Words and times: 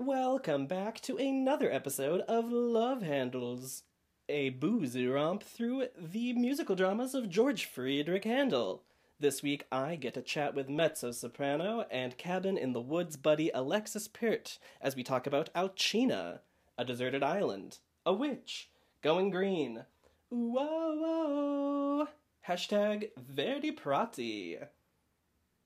Welcome 0.00 0.68
back 0.68 1.00
to 1.00 1.16
another 1.16 1.72
episode 1.72 2.20
of 2.20 2.52
Love 2.52 3.02
Handles, 3.02 3.82
a 4.28 4.50
boozy 4.50 5.08
romp 5.08 5.42
through 5.42 5.88
the 5.98 6.34
musical 6.34 6.76
dramas 6.76 7.16
of 7.16 7.28
George 7.28 7.64
Friedrich 7.64 8.22
Handel. 8.22 8.84
This 9.18 9.42
week 9.42 9.64
I 9.72 9.96
get 9.96 10.14
to 10.14 10.22
chat 10.22 10.54
with 10.54 10.68
mezzo 10.68 11.10
soprano 11.10 11.84
and 11.90 12.16
cabin 12.16 12.56
in 12.56 12.74
the 12.74 12.80
woods 12.80 13.16
buddy 13.16 13.50
Alexis 13.52 14.06
Peart 14.06 14.60
as 14.80 14.94
we 14.94 15.02
talk 15.02 15.26
about 15.26 15.50
Alcina, 15.52 16.42
a 16.78 16.84
deserted 16.84 17.24
island, 17.24 17.78
a 18.06 18.12
witch, 18.12 18.70
going 19.02 19.30
green, 19.30 19.84
whoa 20.28 20.94
whoa, 20.94 22.08
hashtag 22.46 23.10
Verdi 23.18 23.72
Prati. 23.72 24.58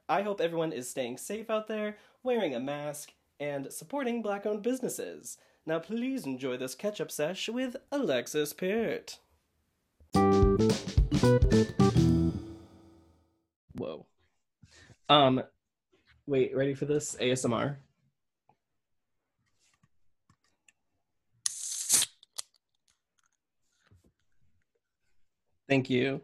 I 0.08 0.22
hope 0.22 0.40
everyone 0.40 0.72
is 0.72 0.88
staying 0.88 1.18
safe 1.18 1.50
out 1.50 1.68
there, 1.68 1.98
wearing 2.22 2.54
a 2.54 2.60
mask, 2.60 3.12
and 3.43 3.72
supporting 3.72 4.22
black 4.22 4.46
owned 4.46 4.62
businesses. 4.62 5.36
Now, 5.66 5.80
please 5.80 6.27
enjoy 6.27 6.56
this 6.59 6.77
catch 6.77 7.01
up 7.01 7.10
sesh 7.10 7.48
with 7.48 7.74
Alexis 7.91 8.52
Peart. 8.52 9.18
Whoa. 13.74 14.06
Um, 15.09 15.42
wait, 16.28 16.56
ready 16.56 16.74
for 16.74 16.84
this? 16.84 17.16
ASMR. 17.20 17.78
Thank 25.68 25.90
you. 25.90 26.20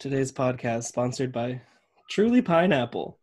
Today's 0.00 0.32
podcast 0.32 0.84
sponsored 0.84 1.30
by 1.30 1.60
Truly 2.08 2.42
Pineapple. 2.42 3.19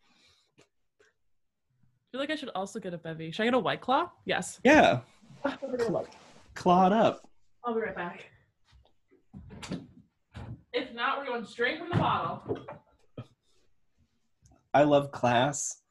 I 2.07 2.11
feel 2.11 2.21
like 2.21 2.29
I 2.29 2.35
should 2.35 2.51
also 2.55 2.79
get 2.79 2.93
a 2.93 2.97
bevy. 2.97 3.31
Should 3.31 3.41
I 3.43 3.45
get 3.47 3.53
a 3.53 3.59
white 3.59 3.81
claw? 3.81 4.09
Yes. 4.23 4.61
Yeah, 4.63 5.01
Clawed 6.53 6.93
up. 6.93 7.27
I'll 7.65 7.73
be 7.75 7.81
right 7.81 7.93
back. 7.93 8.29
If 10.71 10.93
not, 10.93 11.17
we're 11.17 11.25
going 11.25 11.43
straight 11.45 11.79
from 11.79 11.89
the 11.89 11.97
bottle. 11.97 12.59
I 14.73 14.83
love 14.83 15.11
class. 15.11 15.81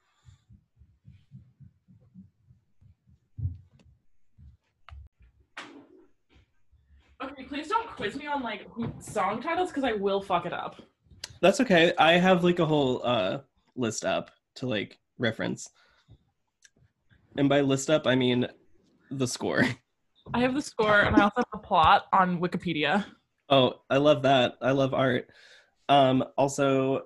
Okay, 7.23 7.45
please 7.45 7.69
don't 7.69 7.89
quiz 7.89 8.17
me 8.17 8.27
on 8.27 8.43
like 8.43 8.67
song 9.01 9.43
titles 9.43 9.69
because 9.69 9.85
I 9.85 9.93
will 9.93 10.23
fuck 10.23 10.47
it 10.47 10.53
up. 10.55 10.81
That's 11.43 11.61
okay. 11.61 11.93
I 11.99 12.13
have 12.13 12.43
like 12.43 12.59
a 12.59 12.65
whole 12.67 13.03
uh 13.05 13.41
list 13.75 14.07
up 14.07 14.31
to 14.57 14.67
like 14.67 14.99
reference. 15.19 15.69
And 17.39 17.49
by 17.49 17.61
list 17.61 17.91
up, 17.91 18.07
I 18.07 18.15
mean 18.15 18.49
the 19.11 19.27
score. 19.27 19.63
I 20.35 20.41
have 20.41 20.55
the 20.55 20.63
score 20.63 21.01
and 21.01 21.15
I 21.17 21.23
also 21.23 21.35
have 21.37 21.47
the 21.53 21.59
plot 21.59 22.07
on 22.13 22.41
Wikipedia. 22.41 23.05
Oh, 23.49 23.75
I 23.89 23.99
love 23.99 24.23
that. 24.23 24.55
I 24.61 24.73
love 24.73 24.93
art. 24.95 25.29
Um 25.89 26.25
also 26.37 27.03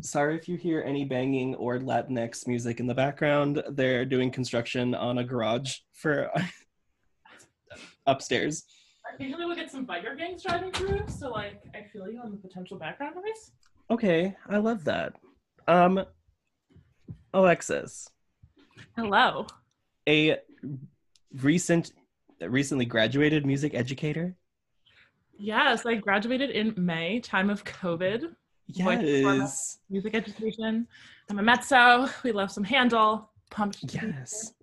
sorry 0.00 0.36
if 0.36 0.48
you 0.48 0.56
hear 0.56 0.82
any 0.86 1.04
banging 1.04 1.54
or 1.56 1.78
Latinx 1.78 2.46
music 2.46 2.78
in 2.78 2.86
the 2.86 2.94
background. 2.94 3.62
They're 3.70 4.04
doing 4.04 4.30
construction 4.30 4.94
on 4.94 5.18
a 5.18 5.24
garage 5.24 5.78
for 5.92 6.30
upstairs. 8.06 8.64
Occasionally 9.14 9.46
we'll 9.46 9.56
get 9.56 9.70
some 9.70 9.86
biker 9.86 10.16
gangs 10.16 10.42
driving 10.42 10.72
through, 10.72 11.02
so 11.08 11.30
like 11.30 11.60
I 11.74 11.86
feel 11.92 12.08
you 12.08 12.20
on 12.20 12.30
the 12.30 12.38
potential 12.38 12.78
background 12.78 13.16
noise. 13.16 13.52
Okay, 13.90 14.36
I 14.48 14.58
love 14.58 14.84
that. 14.84 15.14
Um 15.66 16.04
Alexis, 17.32 18.08
Hello. 18.96 19.46
a 20.08 20.38
recent 21.40 21.92
recently 22.40 22.84
graduated 22.84 23.44
music 23.44 23.74
educator. 23.74 24.36
Yes, 25.36 25.84
I 25.84 25.96
graduated 25.96 26.50
in 26.50 26.74
May, 26.76 27.18
time 27.20 27.50
of 27.50 27.64
COVID. 27.64 28.34
Yes. 28.68 29.78
music 29.90 30.14
education. 30.14 30.86
I'm 31.28 31.38
a 31.38 31.42
mezzo. 31.42 32.08
We 32.22 32.32
love 32.32 32.50
some 32.50 32.64
Handel. 32.64 33.30
Pumped. 33.50 33.80
to 33.80 33.86
be 33.86 33.98
here. 33.98 34.14
Yes. 34.18 34.54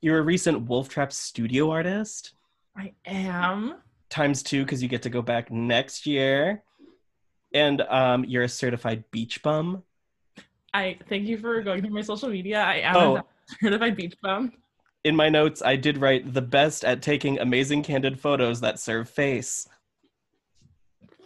You're 0.00 0.18
a 0.18 0.22
recent 0.22 0.62
Wolf 0.62 0.88
Trap 0.88 1.12
studio 1.12 1.70
artist. 1.70 2.32
I 2.76 2.92
am. 3.06 3.76
Times 4.08 4.42
two 4.42 4.64
because 4.64 4.82
you 4.82 4.88
get 4.88 5.02
to 5.02 5.10
go 5.10 5.22
back 5.22 5.50
next 5.50 6.06
year. 6.06 6.62
And 7.52 7.82
um, 7.82 8.24
you're 8.24 8.42
a 8.44 8.48
certified 8.48 9.04
beach 9.10 9.42
bum. 9.42 9.82
I 10.72 10.98
thank 11.08 11.26
you 11.28 11.38
for 11.38 11.62
going 11.62 11.82
through 11.82 11.90
my 11.94 12.00
social 12.00 12.28
media. 12.28 12.62
I 12.62 12.76
am 12.76 12.96
Oh. 12.96 13.22
a 13.50 13.54
certified 13.64 13.96
beach 13.96 14.14
bum. 14.22 14.52
In 15.04 15.14
my 15.14 15.28
notes, 15.28 15.62
I 15.62 15.76
did 15.76 15.98
write 15.98 16.32
the 16.32 16.42
best 16.42 16.84
at 16.84 17.02
taking 17.02 17.38
amazing 17.38 17.82
candid 17.82 18.18
photos 18.18 18.60
that 18.60 18.78
serve 18.78 19.08
face. 19.08 19.68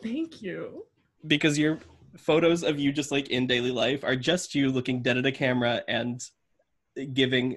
Thank 0.02 0.42
you. 0.42 0.84
Because 1.26 1.58
your 1.58 1.78
photos 2.16 2.62
of 2.64 2.78
you 2.78 2.90
just 2.92 3.12
like 3.12 3.28
in 3.28 3.46
daily 3.46 3.70
life 3.70 4.02
are 4.02 4.16
just 4.16 4.54
you 4.54 4.70
looking 4.70 5.02
dead 5.02 5.16
at 5.16 5.26
a 5.26 5.32
camera 5.32 5.82
and 5.88 6.20
giving 7.12 7.56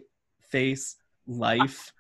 face 0.50 0.98
life. 1.26 1.92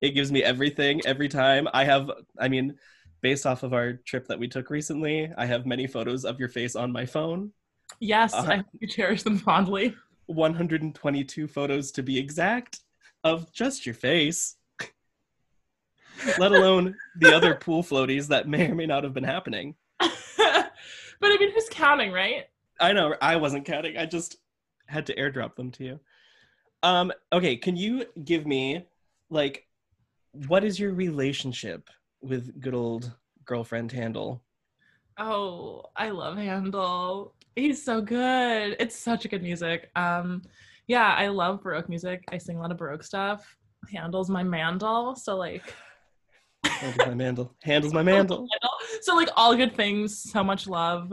It 0.00 0.10
gives 0.10 0.32
me 0.32 0.42
everything 0.42 1.00
every 1.06 1.28
time. 1.28 1.68
I 1.72 1.84
have, 1.84 2.10
I 2.38 2.48
mean, 2.48 2.76
based 3.20 3.46
off 3.46 3.62
of 3.62 3.72
our 3.72 3.94
trip 3.94 4.26
that 4.28 4.38
we 4.38 4.48
took 4.48 4.70
recently, 4.70 5.30
I 5.36 5.46
have 5.46 5.66
many 5.66 5.86
photos 5.86 6.24
of 6.24 6.38
your 6.38 6.48
face 6.48 6.76
on 6.76 6.92
my 6.92 7.04
phone. 7.06 7.52
Yes, 8.00 8.34
Uh-huh. 8.34 8.52
I 8.52 8.56
hope 8.56 8.66
you 8.80 8.88
cherish 8.88 9.22
them 9.22 9.38
fondly. 9.38 9.94
122 10.28 11.48
photos 11.48 11.90
to 11.92 12.02
be 12.02 12.18
exact 12.18 12.80
of 13.24 13.52
just 13.52 13.84
your 13.84 13.94
face. 13.94 14.56
Let 16.38 16.52
alone 16.52 16.96
the 17.18 17.34
other 17.34 17.54
pool 17.60 17.82
floaties 17.82 18.28
that 18.28 18.48
may 18.48 18.70
or 18.70 18.74
may 18.74 18.86
not 18.86 19.04
have 19.04 19.14
been 19.14 19.24
happening. 19.24 19.74
but 19.98 20.10
I 20.38 21.36
mean, 21.38 21.52
who's 21.52 21.68
counting, 21.70 22.12
right? 22.12 22.44
I 22.80 22.92
know 22.92 23.14
I 23.20 23.36
wasn't 23.36 23.64
counting. 23.66 23.96
I 23.96 24.06
just 24.06 24.36
had 24.86 25.06
to 25.06 25.16
airdrop 25.16 25.56
them 25.56 25.70
to 25.72 25.84
you. 25.84 26.00
Um 26.82 27.12
okay, 27.32 27.56
can 27.56 27.76
you 27.76 28.04
give 28.24 28.46
me 28.46 28.86
like 29.30 29.66
what 30.46 30.64
is 30.64 30.78
your 30.78 30.92
relationship 30.92 31.88
with 32.20 32.60
good 32.60 32.74
old 32.74 33.12
girlfriend 33.44 33.90
Handel? 33.92 34.42
Oh, 35.18 35.86
I 35.96 36.10
love 36.10 36.36
Handel. 36.36 37.34
He's 37.58 37.84
so 37.84 38.00
good. 38.00 38.76
It's 38.78 38.94
such 38.94 39.24
a 39.24 39.28
good 39.28 39.42
music. 39.42 39.90
Um, 39.96 40.42
yeah, 40.86 41.14
I 41.14 41.26
love 41.26 41.60
Baroque 41.60 41.88
music. 41.88 42.22
I 42.30 42.38
sing 42.38 42.56
a 42.56 42.60
lot 42.60 42.70
of 42.70 42.78
Baroque 42.78 43.02
stuff. 43.02 43.56
Handles 43.92 44.30
my 44.30 44.44
mandel, 44.44 45.16
so 45.16 45.36
like 45.36 45.62
Handles 46.64 47.06
my 47.08 47.14
mandel. 47.14 47.54
Handles 47.64 47.92
my 47.92 48.02
mandel. 48.04 48.46
so 49.00 49.16
like 49.16 49.28
all 49.36 49.56
good 49.56 49.74
things, 49.74 50.30
so 50.30 50.44
much 50.44 50.68
love. 50.68 51.12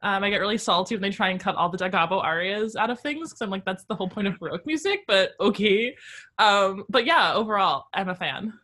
Um, 0.00 0.24
I 0.24 0.30
get 0.30 0.38
really 0.40 0.56
salty 0.56 0.94
when 0.94 1.02
they 1.02 1.10
try 1.10 1.28
and 1.28 1.38
cut 1.38 1.54
all 1.54 1.68
the 1.68 1.76
da 1.76 1.90
capo 1.90 2.18
arias 2.18 2.76
out 2.76 2.88
of 2.88 3.00
things 3.00 3.30
because 3.30 3.42
I'm 3.42 3.50
like, 3.50 3.66
that's 3.66 3.84
the 3.84 3.94
whole 3.94 4.08
point 4.08 4.26
of 4.26 4.38
Baroque 4.38 4.64
music, 4.64 5.00
but 5.06 5.32
okay. 5.38 5.94
Um, 6.38 6.84
but 6.88 7.04
yeah, 7.04 7.34
overall, 7.34 7.84
I'm 7.92 8.08
a 8.08 8.14
fan. 8.14 8.54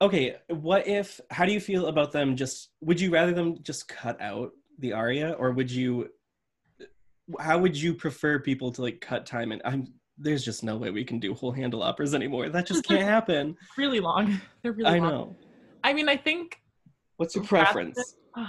Okay, 0.00 0.36
what 0.48 0.86
if 0.88 1.20
how 1.30 1.44
do 1.44 1.52
you 1.52 1.60
feel 1.60 1.86
about 1.86 2.12
them 2.12 2.34
just 2.34 2.70
would 2.80 2.98
you 2.98 3.10
rather 3.10 3.34
them 3.34 3.58
just 3.62 3.88
cut 3.88 4.18
out 4.22 4.52
the 4.78 4.94
aria 4.94 5.32
or 5.32 5.52
would 5.52 5.70
you 5.70 6.08
how 7.40 7.58
would 7.58 7.76
you 7.76 7.94
prefer 7.94 8.38
people 8.38 8.70
to 8.72 8.82
like 8.82 9.00
cut 9.00 9.26
time 9.26 9.52
and 9.52 9.62
I'm 9.64 9.92
there's 10.18 10.44
just 10.44 10.62
no 10.62 10.76
way 10.76 10.90
we 10.90 11.04
can 11.04 11.18
do 11.18 11.34
whole 11.34 11.52
handle 11.52 11.82
operas 11.82 12.14
anymore. 12.14 12.48
That 12.48 12.66
just 12.66 12.84
can't 12.84 13.02
happen. 13.16 13.56
Really 13.76 14.00
long. 14.00 14.40
They're 14.62 14.72
really 14.72 14.90
I 14.90 14.98
long. 14.98 15.08
know. 15.10 15.36
I 15.82 15.92
mean, 15.92 16.08
I 16.08 16.16
think 16.16 16.58
What's 17.16 17.34
your 17.34 17.44
preference? 17.44 18.16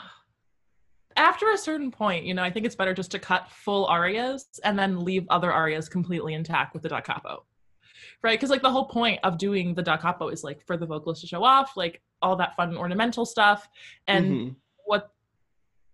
after 1.17 1.51
a 1.51 1.57
certain 1.57 1.91
point, 1.91 2.25
you 2.25 2.33
know, 2.33 2.43
I 2.43 2.51
think 2.51 2.65
it's 2.65 2.75
better 2.75 2.93
just 2.93 3.11
to 3.11 3.19
cut 3.19 3.49
full 3.51 3.85
arias 3.85 4.47
and 4.63 4.77
then 4.77 5.03
leave 5.03 5.25
other 5.29 5.51
arias 5.51 5.87
completely 5.89 6.33
intact 6.33 6.73
with 6.73 6.83
the 6.83 6.89
da 6.89 7.01
capo. 7.01 7.45
Right? 8.23 8.37
Because 8.37 8.49
like 8.49 8.61
the 8.61 8.71
whole 8.71 8.85
point 8.87 9.19
of 9.23 9.37
doing 9.37 9.73
the 9.73 9.83
da 9.83 9.97
capo 9.97 10.29
is 10.29 10.43
like 10.43 10.65
for 10.65 10.77
the 10.77 10.85
vocalist 10.85 11.21
to 11.21 11.27
show 11.27 11.43
off, 11.43 11.77
like 11.77 12.01
all 12.21 12.35
that 12.37 12.55
fun 12.55 12.75
ornamental 12.75 13.25
stuff. 13.25 13.67
And 14.07 14.25
Mhm. 14.33 14.55
what 14.85 15.11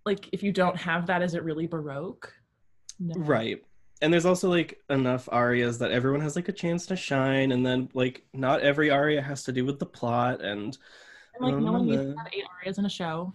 like 0.05 0.29
if 0.31 0.41
you 0.41 0.51
don't 0.51 0.77
have 0.77 1.05
that, 1.07 1.21
is 1.21 1.35
it 1.35 1.43
really 1.43 1.67
Baroque? 1.67 2.33
No. 2.99 3.15
Right. 3.21 3.61
And 4.01 4.13
there's 4.13 4.25
also 4.25 4.49
like 4.49 4.79
enough 4.89 5.27
arias 5.31 5.77
that 5.79 5.91
everyone 5.91 6.21
has 6.21 6.35
like 6.35 6.47
a 6.49 6.53
chance 6.53 6.85
to 6.87 6.95
shine 6.95 7.51
and 7.51 7.65
then 7.65 7.89
like 7.93 8.23
not 8.33 8.61
every 8.61 8.89
aria 8.89 9.21
has 9.21 9.43
to 9.43 9.51
do 9.51 9.65
with 9.65 9.77
the 9.79 9.85
plot 9.85 10.41
and 10.41 10.77
And 11.35 11.41
like 11.41 11.55
no 11.55 11.71
one 11.73 11.87
needs 11.87 12.01
to 12.03 12.15
have 12.17 12.27
eight 12.33 12.45
arias 12.61 12.77
in 12.77 12.85
a 12.85 12.89
show. 12.89 13.33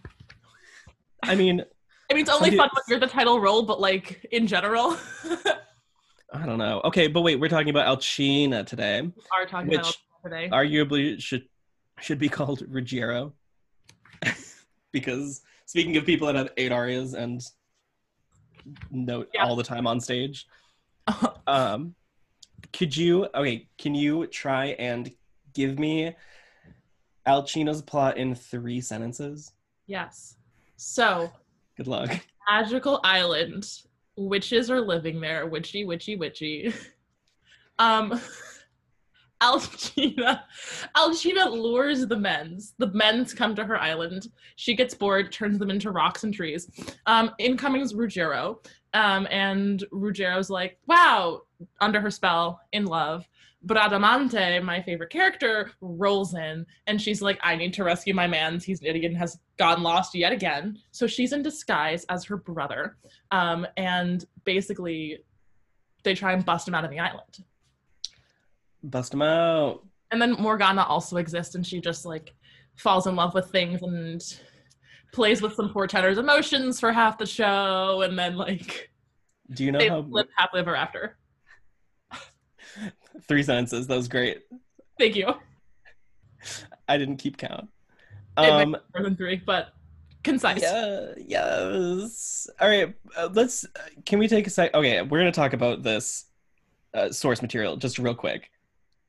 I 1.22 1.34
mean, 1.34 1.60
I 2.10 2.14
mean 2.14 2.22
it's 2.22 2.30
only 2.30 2.56
fun 2.56 2.70
when 2.72 2.82
you're 2.88 3.00
the 3.00 3.06
title 3.06 3.40
role, 3.40 3.62
but 3.62 3.80
like 3.80 4.26
in 4.32 4.46
general, 4.46 4.96
I 6.32 6.46
don't 6.46 6.58
know. 6.58 6.80
Okay, 6.84 7.06
but 7.08 7.20
wait, 7.22 7.36
we're 7.36 7.48
talking 7.48 7.70
about 7.70 7.86
Alcina 7.86 8.64
today. 8.64 9.02
we 9.02 9.12
are 9.32 9.46
talking 9.46 9.70
Which 9.70 9.80
about 9.80 9.96
today. 10.24 10.48
arguably 10.50 11.20
should 11.20 11.44
should 12.00 12.18
be 12.18 12.28
called 12.38 12.62
Ruggiero. 12.68 13.32
because 14.92 15.42
speaking 15.66 15.96
of 15.96 16.04
people 16.06 16.26
that 16.26 16.36
have 16.36 16.50
eight 16.56 16.72
arias 16.72 17.14
and 17.14 17.42
note 18.90 19.28
Yeah. 19.34 19.44
all 19.44 19.56
the 19.56 19.62
time 19.64 19.86
on 19.86 20.00
stage, 20.00 20.46
um 21.46 21.94
could 22.72 22.96
you 22.96 23.28
okay? 23.34 23.68
Can 23.78 23.94
you 23.94 24.26
try 24.26 24.66
and 24.78 25.10
give 25.52 25.78
me 25.78 26.14
Alcina's 27.26 27.82
plot 27.82 28.16
in 28.16 28.34
three 28.34 28.80
sentences? 28.80 29.52
Yes. 29.86 30.36
So, 30.76 31.32
Good 31.76 31.86
luck. 31.86 32.10
magical 32.50 33.00
island. 33.04 33.66
Witches 34.16 34.70
are 34.70 34.80
living 34.80 35.20
there. 35.20 35.46
Witchy, 35.46 35.84
witchy, 35.84 36.16
witchy. 36.16 36.72
Um, 37.78 38.20
Alcina, 39.44 40.44
Alcina 40.96 41.50
lures 41.50 42.06
the 42.06 42.16
men's. 42.16 42.74
The 42.78 42.90
men's 42.92 43.34
come 43.34 43.54
to 43.56 43.64
her 43.64 43.80
island. 43.80 44.28
She 44.56 44.74
gets 44.74 44.94
bored, 44.94 45.30
turns 45.30 45.58
them 45.58 45.70
into 45.70 45.90
rocks 45.90 46.24
and 46.24 46.32
trees. 46.32 46.70
Um, 47.06 47.30
in 47.38 47.56
comes 47.56 47.94
Ruggiero, 47.94 48.60
um, 48.94 49.28
and 49.30 49.84
Ruggiero's 49.92 50.48
like, 50.48 50.78
"Wow!" 50.86 51.42
Under 51.80 52.00
her 52.00 52.10
spell, 52.10 52.60
in 52.72 52.86
love. 52.86 53.28
Bradamante, 53.66 54.62
my 54.62 54.82
favorite 54.82 55.10
character, 55.10 55.70
rolls 55.80 56.34
in 56.34 56.66
and 56.86 57.00
she's 57.00 57.22
like, 57.22 57.38
I 57.42 57.56
need 57.56 57.72
to 57.74 57.84
rescue 57.84 58.12
my 58.12 58.26
man's. 58.26 58.62
He's 58.62 58.80
an 58.80 58.86
idiot 58.86 59.12
and 59.12 59.16
has 59.16 59.38
gone 59.56 59.82
lost 59.82 60.14
yet 60.14 60.32
again. 60.32 60.78
So 60.90 61.06
she's 61.06 61.32
in 61.32 61.42
disguise 61.42 62.04
as 62.10 62.24
her 62.24 62.36
brother. 62.36 62.98
Um, 63.30 63.66
and 63.78 64.22
basically, 64.44 65.20
they 66.02 66.14
try 66.14 66.32
and 66.34 66.44
bust 66.44 66.68
him 66.68 66.74
out 66.74 66.84
of 66.84 66.90
the 66.90 66.98
island. 66.98 67.42
Bust 68.84 69.12
him 69.14 69.22
out. 69.22 69.84
And 70.10 70.20
then 70.22 70.32
Morgana 70.34 70.84
also 70.84 71.16
exists 71.16 71.54
and 71.54 71.66
she 71.66 71.80
just 71.80 72.04
like 72.04 72.34
falls 72.76 73.06
in 73.06 73.16
love 73.16 73.34
with 73.34 73.50
things 73.50 73.82
and 73.82 74.22
plays 75.12 75.40
with 75.42 75.54
some 75.54 75.72
poor 75.72 75.86
Tennor's 75.86 76.18
emotions 76.18 76.78
for 76.78 76.92
half 76.92 77.18
the 77.18 77.26
show. 77.26 78.02
And 78.02 78.18
then, 78.18 78.36
like, 78.36 78.90
Do 79.52 79.64
you 79.64 79.72
know 79.72 79.78
they 79.78 79.88
how 79.88 80.00
live 80.00 80.26
happily 80.36 80.60
ever 80.60 80.76
after. 80.76 81.16
three 83.28 83.42
sentences? 83.42 83.86
That 83.86 83.96
was 83.96 84.08
great. 84.08 84.42
Thank 84.98 85.16
you. 85.16 85.32
I 86.88 86.98
didn't 86.98 87.16
keep 87.16 87.38
count. 87.38 87.68
It 88.36 88.50
Um, 88.50 88.76
more 88.94 89.02
than 89.02 89.16
three, 89.16 89.40
but 89.44 89.72
concise. 90.22 90.60
yeah, 90.62 91.12
yes. 91.16 92.48
All 92.60 92.68
right, 92.68 92.94
uh, 93.16 93.28
let's. 93.32 93.64
Can 94.04 94.18
we 94.18 94.28
take 94.28 94.46
a 94.46 94.50
sec? 94.50 94.74
Okay, 94.74 95.00
we're 95.02 95.18
gonna 95.18 95.32
talk 95.32 95.52
about 95.52 95.82
this 95.82 96.26
uh, 96.92 97.10
source 97.10 97.40
material 97.42 97.76
just 97.76 97.98
real 97.98 98.14
quick. 98.14 98.50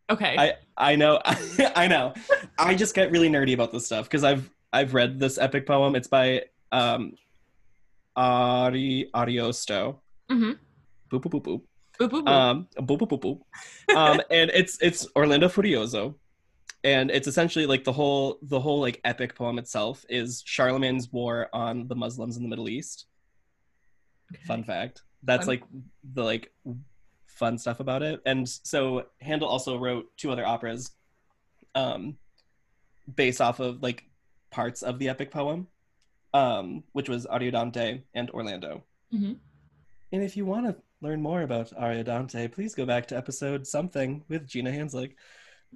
Okay. 0.09 0.35
I 0.37 0.53
I 0.77 0.95
know 0.95 1.19
I 1.75 1.87
know. 1.87 2.13
I 2.59 2.75
just 2.75 2.93
get 2.93 3.11
really 3.11 3.29
nerdy 3.29 3.53
about 3.53 3.71
this 3.71 3.85
stuff 3.85 4.05
because 4.05 4.23
I've 4.23 4.49
I've 4.71 4.93
read 4.93 5.19
this 5.19 5.37
epic 5.37 5.65
poem. 5.65 5.95
It's 5.95 6.07
by 6.07 6.43
um 6.71 7.13
Ari 8.15 9.09
Ariosto. 9.13 9.99
mm-hmm. 10.29 10.51
Boop 11.11 11.21
boop 11.23 11.31
boop 11.31 11.43
boop. 11.43 11.61
Boop, 11.99 12.09
boop, 12.09 12.23
boop. 12.25 12.29
Um 12.29 12.67
boop 12.77 12.99
boop 12.99 13.09
boop 13.09 13.21
boop. 13.89 13.95
Um 13.95 14.21
and 14.29 14.51
it's 14.53 14.77
it's 14.81 15.07
Orlando 15.15 15.47
Furioso. 15.47 16.15
And 16.83 17.09
it's 17.09 17.27
essentially 17.27 17.65
like 17.65 17.83
the 17.83 17.93
whole 17.93 18.37
the 18.43 18.59
whole 18.59 18.79
like 18.79 19.01
epic 19.05 19.35
poem 19.35 19.57
itself 19.57 20.05
is 20.07 20.43
Charlemagne's 20.43 21.11
war 21.11 21.49
on 21.51 21.87
the 21.87 21.95
Muslims 21.95 22.37
in 22.37 22.43
the 22.43 22.49
Middle 22.49 22.69
East. 22.69 23.07
Fun 24.45 24.63
fact. 24.63 25.01
That's 25.23 25.45
Fun. 25.45 25.55
like 25.55 25.63
the 26.13 26.23
like 26.23 26.51
fun 27.35 27.57
stuff 27.57 27.79
about 27.79 28.01
it. 28.01 28.21
And 28.25 28.49
so 28.49 29.05
Handel 29.21 29.47
also 29.47 29.77
wrote 29.77 30.05
two 30.17 30.31
other 30.31 30.45
operas 30.45 30.91
um 31.75 32.17
based 33.15 33.41
off 33.41 33.59
of 33.59 33.83
like 33.83 34.03
parts 34.49 34.81
of 34.81 34.97
the 34.99 35.09
epic 35.09 35.29
poem. 35.31 35.67
Um, 36.33 36.83
which 36.91 37.07
was 37.07 37.25
Ariodante 37.27 38.01
and 38.13 38.29
Orlando. 38.31 38.83
Mhm. 39.13 39.37
And 40.11 40.21
if 40.23 40.35
you 40.35 40.45
want 40.45 40.65
to 40.65 40.75
learn 40.99 41.21
more 41.21 41.43
about 41.43 41.71
Ariodante, 41.71 42.51
please 42.51 42.75
go 42.75 42.85
back 42.85 43.07
to 43.07 43.15
episode 43.15 43.65
something 43.65 44.21
with 44.27 44.45
Gina 44.45 44.69
Hanslick. 44.69 45.13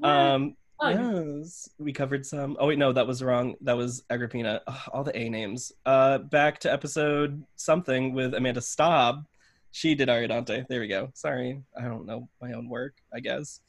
Um, 0.03 0.57
yes, 0.81 1.69
we 1.77 1.93
covered 1.93 2.25
some. 2.25 2.57
Oh 2.59 2.67
wait, 2.67 2.77
no, 2.77 2.91
that 2.91 3.07
was 3.07 3.23
wrong. 3.23 3.55
That 3.61 3.77
was 3.77 4.03
Agrippina. 4.09 4.61
Ugh, 4.67 4.89
all 4.91 5.03
the 5.05 5.15
A 5.17 5.29
names. 5.29 5.71
Uh, 5.85 6.17
back 6.17 6.59
to 6.59 6.71
episode 6.71 7.41
something 7.55 8.13
with 8.13 8.33
Amanda 8.33 8.61
Staub. 8.61 9.25
She 9.71 9.95
did 9.95 10.09
Ariodante. 10.09 10.67
There 10.67 10.79
we 10.79 10.87
go. 10.87 11.09
Sorry, 11.13 11.61
I 11.77 11.83
don't 11.83 12.05
know 12.05 12.29
my 12.41 12.53
own 12.53 12.67
work. 12.69 12.95
I 13.13 13.19
guess. 13.19 13.61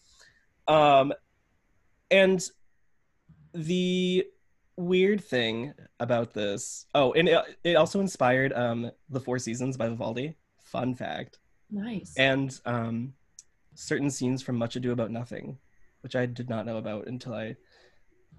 Um, 0.69 1.13
and 2.11 2.43
the 3.53 4.27
weird 4.77 5.23
thing 5.23 5.75
about 5.99 6.33
this. 6.33 6.87
Oh, 6.95 7.13
and 7.13 7.29
it, 7.29 7.39
it 7.65 7.75
also 7.77 8.01
inspired 8.01 8.53
um 8.53 8.91
the 9.09 9.21
Four 9.21 9.39
Seasons 9.39 9.77
by 9.77 9.89
Vivaldi. 9.89 10.37
Fun 10.63 10.95
fact 10.95 11.39
Nice. 11.71 12.15
and 12.17 12.59
um, 12.65 13.13
certain 13.75 14.09
scenes 14.11 14.41
from 14.43 14.57
Much 14.57 14.77
Ado 14.77 14.93
About 14.93 15.11
Nothing, 15.11 15.59
which 16.03 16.15
I 16.15 16.27
did 16.27 16.49
not 16.49 16.65
know 16.65 16.77
about 16.77 17.09
until 17.09 17.35
I 17.35 17.57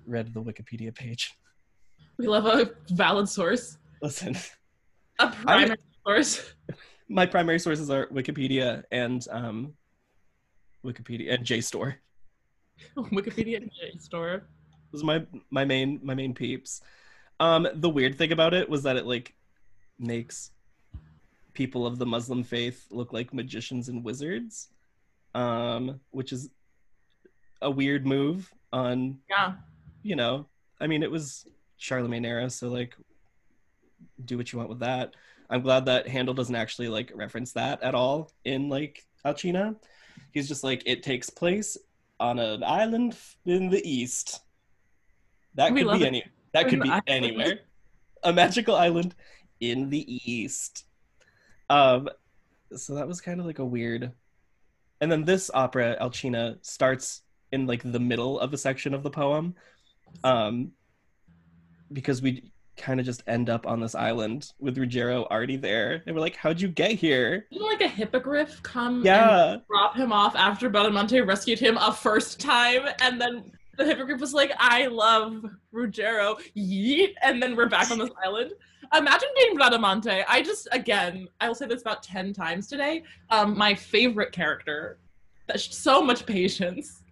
read 0.05 0.33
the 0.33 0.41
Wikipedia 0.41 0.95
page. 0.95 1.33
we 2.17 2.27
love 2.27 2.45
a 2.45 2.71
valid 2.93 3.27
source, 3.27 3.77
Listen, 4.01 4.35
a 5.19 5.29
primary 5.29 5.77
source. 6.05 6.53
my 7.11 7.25
primary 7.25 7.59
sources 7.59 7.89
are 7.89 8.07
Wikipedia 8.07 8.83
and 8.91 9.25
um, 9.29 9.73
Wikipedia 10.85 11.33
and 11.33 11.45
JSTOR. 11.45 11.95
Wikipedia 12.97 13.57
and 13.57 14.01
store. 14.01 14.47
Those 14.91 15.03
are 15.03 15.05
my 15.05 15.25
my 15.49 15.65
main 15.65 15.99
my 16.03 16.15
main 16.15 16.33
peeps. 16.33 16.81
Um, 17.39 17.67
the 17.75 17.89
weird 17.89 18.17
thing 18.17 18.31
about 18.31 18.53
it 18.53 18.69
was 18.69 18.83
that 18.83 18.95
it 18.95 19.05
like 19.05 19.33
makes 19.99 20.51
people 21.53 21.85
of 21.85 21.97
the 21.99 22.05
Muslim 22.05 22.43
faith 22.43 22.85
look 22.91 23.11
like 23.13 23.33
magicians 23.33 23.89
and 23.89 24.03
wizards, 24.03 24.69
um, 25.35 25.99
which 26.11 26.31
is 26.31 26.49
a 27.61 27.69
weird 27.69 28.05
move 28.07 28.51
on 28.71 29.19
Yeah. 29.29 29.53
you 30.01 30.15
know, 30.15 30.47
I 30.79 30.87
mean, 30.87 31.03
it 31.03 31.11
was 31.11 31.45
Charlemagne 31.77 32.25
era, 32.25 32.49
so 32.49 32.69
like, 32.69 32.95
do 34.25 34.37
what 34.37 34.51
you 34.51 34.57
want 34.57 34.69
with 34.69 34.79
that. 34.79 35.15
I'm 35.51 35.62
glad 35.62 35.86
that 35.86 36.07
Handel 36.07 36.33
doesn't 36.33 36.56
actually 36.56 36.88
like 36.88 37.12
reference 37.13 37.51
that 37.53 37.83
at 37.83 37.94
all 37.94 38.31
in 38.45 38.69
like 38.69 39.06
Alcina. 39.25 39.75
He's 40.31 40.48
just 40.48 40.63
like, 40.63 40.81
it 40.86 41.03
takes 41.03 41.30
place 41.30 41.77
on 42.19 42.39
an 42.39 42.63
island 42.63 43.18
in 43.45 43.69
the 43.69 43.81
east. 43.88 44.39
That 45.56 45.74
We 45.74 45.83
could 45.83 46.00
be 46.00 46.03
it. 46.06 46.07
any. 46.07 46.24
That 46.53 46.69
could 46.69 46.81
be 46.81 46.89
island. 46.89 47.03
anywhere. 47.07 47.59
A 48.24 48.31
magical 48.31 48.75
island 48.75 49.13
in 49.59 49.89
the 49.89 50.31
east. 50.31 50.86
Um, 51.69 52.09
so 52.75 52.95
that 52.95 53.07
was 53.07 53.19
kind 53.19 53.39
of 53.39 53.45
like 53.45 53.59
a 53.59 53.65
weird. 53.65 54.12
And 55.01 55.12
then 55.12 55.25
this 55.25 55.51
opera, 55.53 55.98
Alcina, 56.00 56.57
starts 56.62 57.24
in 57.51 57.68
like 57.68 57.83
the 57.83 58.00
middle 58.00 58.39
of 58.39 58.53
a 58.53 58.57
section 58.57 58.93
of 58.93 59.03
the 59.03 59.10
poem 59.10 59.55
um 60.24 60.72
because 61.91 62.22
we 62.22 62.50
kind 62.77 62.99
of 62.99 63.05
just 63.05 63.23
end 63.27 63.49
up 63.49 63.67
on 63.67 63.79
this 63.79 63.95
island 63.95 64.53
with 64.59 64.77
Ruggiero 64.77 65.25
already 65.25 65.57
there 65.57 66.01
and 66.05 66.15
we're 66.15 66.21
like 66.21 66.35
how'd 66.35 66.59
you 66.59 66.67
get 66.67 66.91
here 66.91 67.45
Didn't 67.51 67.67
like 67.67 67.81
a 67.81 67.87
hippogriff 67.87 68.63
come 68.63 68.97
and 68.97 69.05
yeah 69.05 69.57
drop 69.67 69.95
him 69.95 70.11
off 70.11 70.35
after 70.35 70.69
Bradamante 70.69 71.25
rescued 71.25 71.59
him 71.59 71.77
a 71.77 71.93
first 71.93 72.39
time, 72.39 72.87
and 73.01 73.19
then 73.19 73.51
the 73.77 73.85
hippogriff 73.85 74.19
was 74.19 74.33
like, 74.33 74.51
"I 74.57 74.87
love 74.87 75.45
Ruggiero," 75.71 76.37
yeet, 76.57 77.13
and 77.21 77.41
then 77.41 77.55
we're 77.55 77.69
back 77.69 77.89
on 77.91 77.97
this 77.97 78.09
island. 78.23 78.51
Imagine 78.95 79.29
being 79.35 79.57
Bradamante. 79.57 80.23
I 80.27 80.41
just, 80.41 80.67
again, 80.71 81.27
I 81.39 81.47
will 81.47 81.55
say 81.55 81.65
this 81.67 81.81
about 81.81 82.03
ten 82.03 82.33
times 82.33 82.67
today. 82.67 83.03
Um, 83.29 83.57
my 83.57 83.73
favorite 83.73 84.31
character. 84.31 84.97
That's 85.47 85.75
so 85.75 86.01
much 86.01 86.25
patience. 86.25 87.03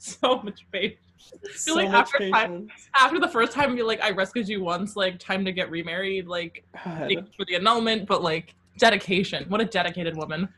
So 0.00 0.40
much 0.44 0.64
patience. 0.70 1.00
So 1.54 1.74
like 1.74 1.88
after 1.88 2.18
patience. 2.18 2.70
After 2.94 3.18
the 3.20 3.28
first 3.28 3.52
time, 3.52 3.76
you're 3.76 3.86
like, 3.86 4.00
I 4.02 4.10
rescued 4.10 4.48
you 4.48 4.62
once. 4.62 4.96
Like, 4.96 5.18
time 5.18 5.44
to 5.44 5.52
get 5.52 5.70
remarried. 5.70 6.26
Like, 6.26 6.64
for 6.84 7.44
the 7.46 7.54
annulment, 7.56 8.06
but 8.06 8.22
like, 8.22 8.54
dedication. 8.78 9.44
What 9.48 9.60
a 9.60 9.64
dedicated 9.64 10.16
woman. 10.16 10.48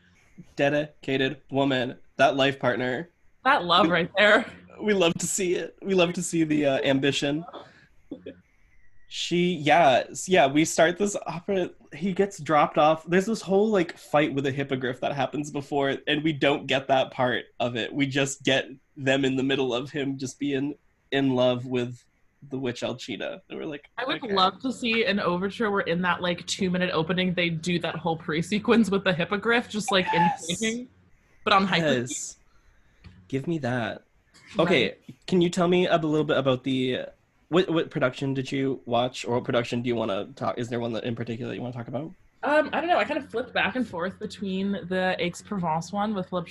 dedicated 0.55 1.37
woman 1.51 1.97
that 2.17 2.35
life 2.35 2.59
partner 2.59 3.09
That 3.43 3.65
love 3.65 3.89
right 3.89 4.09
there. 4.17 4.45
we 4.81 4.93
love 4.93 5.13
to 5.15 5.27
see 5.27 5.55
it 5.55 5.75
we 5.83 5.93
love 5.93 6.13
to 6.13 6.21
see 6.23 6.43
the 6.43 6.65
uh, 6.65 6.79
ambition 6.83 7.43
she 9.07 9.55
yeah 9.55 10.03
yeah 10.27 10.47
we 10.47 10.63
start 10.63 10.97
this 10.97 11.15
opera 11.27 11.69
he 11.93 12.13
gets 12.13 12.39
dropped 12.39 12.77
off 12.77 13.05
there's 13.07 13.25
this 13.25 13.41
whole 13.41 13.67
like 13.69 13.97
fight 13.97 14.33
with 14.33 14.45
a 14.45 14.51
hippogriff 14.51 14.99
that 15.01 15.13
happens 15.13 15.51
before 15.51 15.97
and 16.07 16.23
we 16.23 16.31
don't 16.31 16.65
get 16.65 16.87
that 16.87 17.11
part 17.11 17.43
of 17.59 17.75
it 17.75 17.93
we 17.93 18.05
just 18.05 18.43
get 18.43 18.69
them 19.03 19.25
in 19.25 19.35
the 19.35 19.43
middle 19.43 19.73
of 19.73 19.91
him 19.91 20.17
just 20.17 20.39
being 20.39 20.75
in 21.11 21.35
love 21.35 21.65
with 21.65 22.03
the 22.49 22.57
witch 22.57 22.81
alcina 22.81 23.39
and 23.49 23.59
we're 23.59 23.65
like 23.65 23.85
I 23.97 24.05
would 24.05 24.23
okay. 24.23 24.33
love 24.33 24.59
to 24.61 24.71
see 24.71 25.05
an 25.05 25.19
overture 25.19 25.69
where 25.69 25.81
in 25.81 26.01
that 26.01 26.21
like 26.21 26.45
two 26.47 26.71
minute 26.71 26.89
opening 26.91 27.33
they 27.33 27.49
do 27.49 27.77
that 27.79 27.95
whole 27.95 28.17
pre 28.17 28.41
sequence 28.41 28.89
with 28.89 29.03
the 29.03 29.13
hippogriff, 29.13 29.69
just 29.69 29.91
like 29.91 30.07
Yes. 30.11 30.49
in 30.49 30.55
painting, 30.55 30.87
but 31.43 31.53
on 31.53 31.67
hyper. 31.67 31.85
yes 31.85 32.37
give 33.27 33.47
me 33.47 33.59
that 33.59 34.03
okay 34.57 34.95
can 35.27 35.39
you 35.41 35.49
tell 35.49 35.67
me 35.67 35.87
a 35.87 35.97
little 35.97 36.23
bit 36.23 36.37
about 36.37 36.63
the 36.63 37.01
what 37.49 37.69
what 37.69 37.89
production 37.91 38.33
did 38.33 38.51
you 38.51 38.81
watch 38.85 39.23
or 39.23 39.35
what 39.35 39.43
production 39.43 39.81
do 39.81 39.87
you 39.87 39.95
want 39.95 40.09
to 40.09 40.27
talk 40.35 40.57
is 40.57 40.67
there 40.69 40.79
one 40.79 40.93
that 40.93 41.03
in 41.03 41.15
particular 41.15 41.49
that 41.49 41.55
you 41.55 41.61
want 41.61 41.73
to 41.73 41.77
talk 41.77 41.87
about 41.87 42.11
Um, 42.43 42.69
I 42.73 42.79
don't 42.79 42.89
know. 42.89 42.97
I 42.97 43.03
kind 43.03 43.19
of 43.19 43.29
flipped 43.29 43.53
back 43.53 43.75
and 43.75 43.87
forth 43.87 44.17
between 44.17 44.71
the 44.71 45.15
Aix-Provence 45.19 45.91
one 45.91 46.15
with 46.15 46.29
Philip 46.29 46.47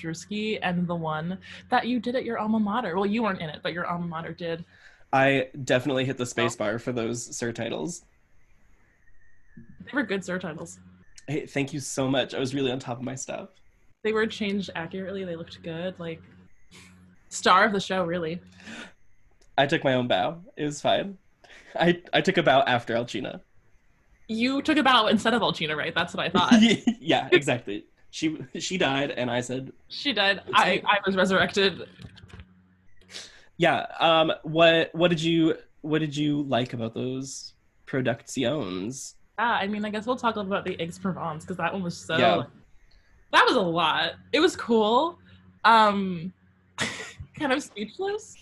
and 0.62 0.86
the 0.86 0.94
one 0.94 1.38
that 1.68 1.86
you 1.86 1.98
did 1.98 2.14
at 2.14 2.24
your 2.24 2.38
alma 2.38 2.60
mater. 2.60 2.94
Well, 2.94 3.06
you 3.06 3.24
weren't 3.24 3.40
in 3.40 3.50
it, 3.50 3.60
but 3.62 3.72
your 3.72 3.86
alma 3.86 4.06
mater 4.06 4.32
did. 4.32 4.64
I 5.12 5.48
definitely 5.64 6.04
hit 6.04 6.16
the 6.16 6.24
spacebar 6.24 6.80
for 6.80 6.92
those 6.92 7.28
surtitles. 7.36 8.04
They 9.56 9.90
were 9.92 10.04
good 10.04 10.20
surtitles. 10.20 10.78
Hey, 11.26 11.46
thank 11.46 11.72
you 11.72 11.80
so 11.80 12.08
much. 12.08 12.34
I 12.34 12.38
was 12.38 12.54
really 12.54 12.70
on 12.70 12.78
top 12.78 12.98
of 12.98 13.02
my 13.02 13.16
stuff. 13.16 13.48
They 14.04 14.12
were 14.12 14.26
changed 14.26 14.70
accurately. 14.76 15.24
They 15.24 15.34
looked 15.34 15.60
good. 15.62 15.98
Like 15.98 16.22
star 17.28 17.64
of 17.64 17.72
the 17.72 17.80
show, 17.80 18.04
really. 18.04 18.40
I 19.58 19.66
took 19.66 19.82
my 19.82 19.94
own 19.94 20.06
bow. 20.06 20.38
It 20.56 20.64
was 20.64 20.80
fine. 20.80 21.18
I 21.74 22.00
I 22.12 22.20
took 22.20 22.38
a 22.38 22.42
bow 22.42 22.60
after 22.60 22.94
Alcina. 22.94 23.40
You 24.30 24.62
took 24.62 24.76
a 24.76 24.82
bow 24.84 25.08
instead 25.08 25.34
of 25.34 25.42
Alcina, 25.42 25.74
right? 25.76 25.92
That's 25.92 26.14
what 26.14 26.24
I 26.24 26.28
thought. 26.28 26.54
yeah, 27.00 27.28
exactly. 27.32 27.86
She 28.12 28.38
she 28.60 28.78
died, 28.78 29.10
and 29.10 29.28
I 29.28 29.40
said 29.40 29.72
she 29.88 30.12
died. 30.12 30.40
I 30.54 30.80
I 30.86 30.98
was 31.04 31.16
resurrected. 31.16 31.88
Yeah. 33.56 33.86
Um. 33.98 34.32
What 34.44 34.90
What 34.94 35.08
did 35.08 35.20
you 35.20 35.56
What 35.80 35.98
did 35.98 36.16
you 36.16 36.42
like 36.42 36.74
about 36.74 36.94
those 36.94 37.54
productions? 37.86 39.16
Yeah. 39.36 39.50
I 39.50 39.66
mean, 39.66 39.84
I 39.84 39.90
guess 39.90 40.06
we'll 40.06 40.14
talk 40.14 40.36
about 40.36 40.64
the 40.64 40.80
Aix-Provence 40.80 41.44
because 41.44 41.56
that 41.56 41.72
one 41.72 41.82
was 41.82 41.96
so. 41.96 42.16
Yeah. 42.16 42.44
That 43.32 43.44
was 43.48 43.56
a 43.56 43.60
lot. 43.60 44.12
It 44.32 44.38
was 44.38 44.54
cool. 44.54 45.18
Um, 45.64 46.32
kind 47.36 47.52
of 47.52 47.64
speechless 47.64 48.36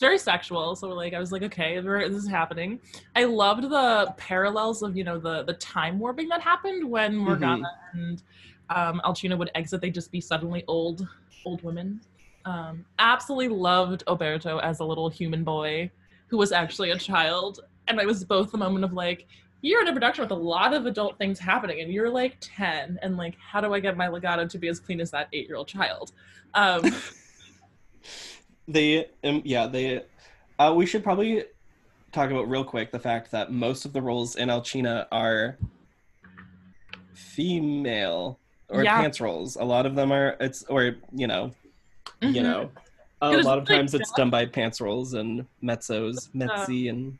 it's 0.00 0.06
very 0.06 0.18
sexual. 0.18 0.74
So 0.76 0.88
like 0.88 1.12
I 1.12 1.18
was 1.18 1.30
like, 1.30 1.42
okay, 1.42 1.78
this 1.78 2.14
is 2.14 2.26
happening. 2.26 2.80
I 3.14 3.24
loved 3.24 3.64
the 3.64 4.14
parallels 4.16 4.82
of 4.82 4.96
you 4.96 5.04
know 5.04 5.18
the 5.18 5.42
the 5.42 5.52
time 5.54 5.98
warping 5.98 6.26
that 6.28 6.40
happened 6.40 6.90
when 6.90 7.12
mm-hmm. 7.12 7.24
Morgana 7.24 7.70
mm-hmm. 7.94 7.98
and 7.98 8.22
um, 8.70 9.02
Alcina 9.04 9.36
would 9.36 9.50
exit. 9.54 9.82
They'd 9.82 9.92
just 9.92 10.10
be 10.10 10.20
suddenly 10.22 10.64
old 10.68 11.06
old 11.44 11.62
women. 11.62 12.00
Um, 12.46 12.86
absolutely 12.98 13.48
loved 13.48 14.02
Oberto 14.06 14.58
as 14.62 14.80
a 14.80 14.84
little 14.84 15.10
human 15.10 15.44
boy 15.44 15.90
who 16.28 16.38
was 16.38 16.50
actually 16.50 16.92
a 16.92 16.98
child, 16.98 17.60
and 17.86 18.00
I 18.00 18.06
was 18.06 18.24
both 18.24 18.52
the 18.52 18.58
moment 18.58 18.86
of 18.86 18.94
like. 18.94 19.26
You're 19.62 19.82
in 19.82 19.88
a 19.88 19.92
production 19.92 20.22
with 20.22 20.30
a 20.30 20.34
lot 20.34 20.72
of 20.72 20.86
adult 20.86 21.18
things 21.18 21.38
happening, 21.38 21.82
and 21.82 21.92
you're 21.92 22.08
like 22.08 22.38
10, 22.40 22.98
and 23.02 23.18
like, 23.18 23.36
how 23.38 23.60
do 23.60 23.74
I 23.74 23.80
get 23.80 23.94
my 23.94 24.08
legato 24.08 24.46
to 24.46 24.56
be 24.56 24.68
as 24.68 24.80
clean 24.80 25.02
as 25.02 25.10
that 25.10 25.28
eight 25.34 25.48
year 25.48 25.58
old 25.58 25.68
child? 25.68 26.12
Um, 26.54 26.80
they 28.72 29.06
um, 29.24 29.42
yeah 29.44 29.66
they 29.66 30.02
uh, 30.58 30.72
we 30.74 30.86
should 30.86 31.02
probably 31.02 31.44
talk 32.12 32.30
about 32.30 32.48
real 32.48 32.64
quick 32.64 32.90
the 32.90 32.98
fact 32.98 33.30
that 33.30 33.52
most 33.52 33.84
of 33.84 33.92
the 33.92 34.02
roles 34.02 34.36
in 34.36 34.50
Alcina 34.50 35.06
are 35.12 35.56
female 37.14 38.38
or 38.68 38.84
yeah. 38.84 39.00
pants 39.00 39.20
roles. 39.20 39.56
A 39.56 39.64
lot 39.64 39.86
of 39.86 39.94
them 39.94 40.12
are 40.12 40.36
it's 40.40 40.62
or 40.64 40.96
you 41.12 41.26
know, 41.26 41.52
mm-hmm. 42.20 42.34
you 42.34 42.42
know, 42.42 42.70
a 43.20 43.38
lot 43.38 43.58
of 43.58 43.66
times 43.66 43.94
it's 43.94 44.12
done 44.12 44.30
by 44.30 44.46
pants 44.46 44.80
roles 44.80 45.14
and 45.14 45.46
mezzos, 45.62 46.28
mezzi 46.34 46.86
uh, 46.86 46.90
and 46.90 47.18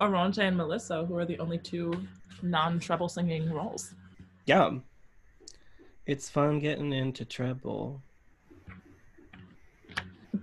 Oronte 0.00 0.42
and 0.42 0.56
Melissa, 0.56 1.04
who 1.04 1.16
are 1.16 1.24
the 1.24 1.38
only 1.38 1.58
two 1.58 2.06
non-treble 2.42 3.08
singing 3.08 3.50
roles. 3.50 3.94
Yeah, 4.46 4.72
it's 6.06 6.28
fun 6.28 6.58
getting 6.60 6.92
into 6.92 7.24
treble. 7.24 8.00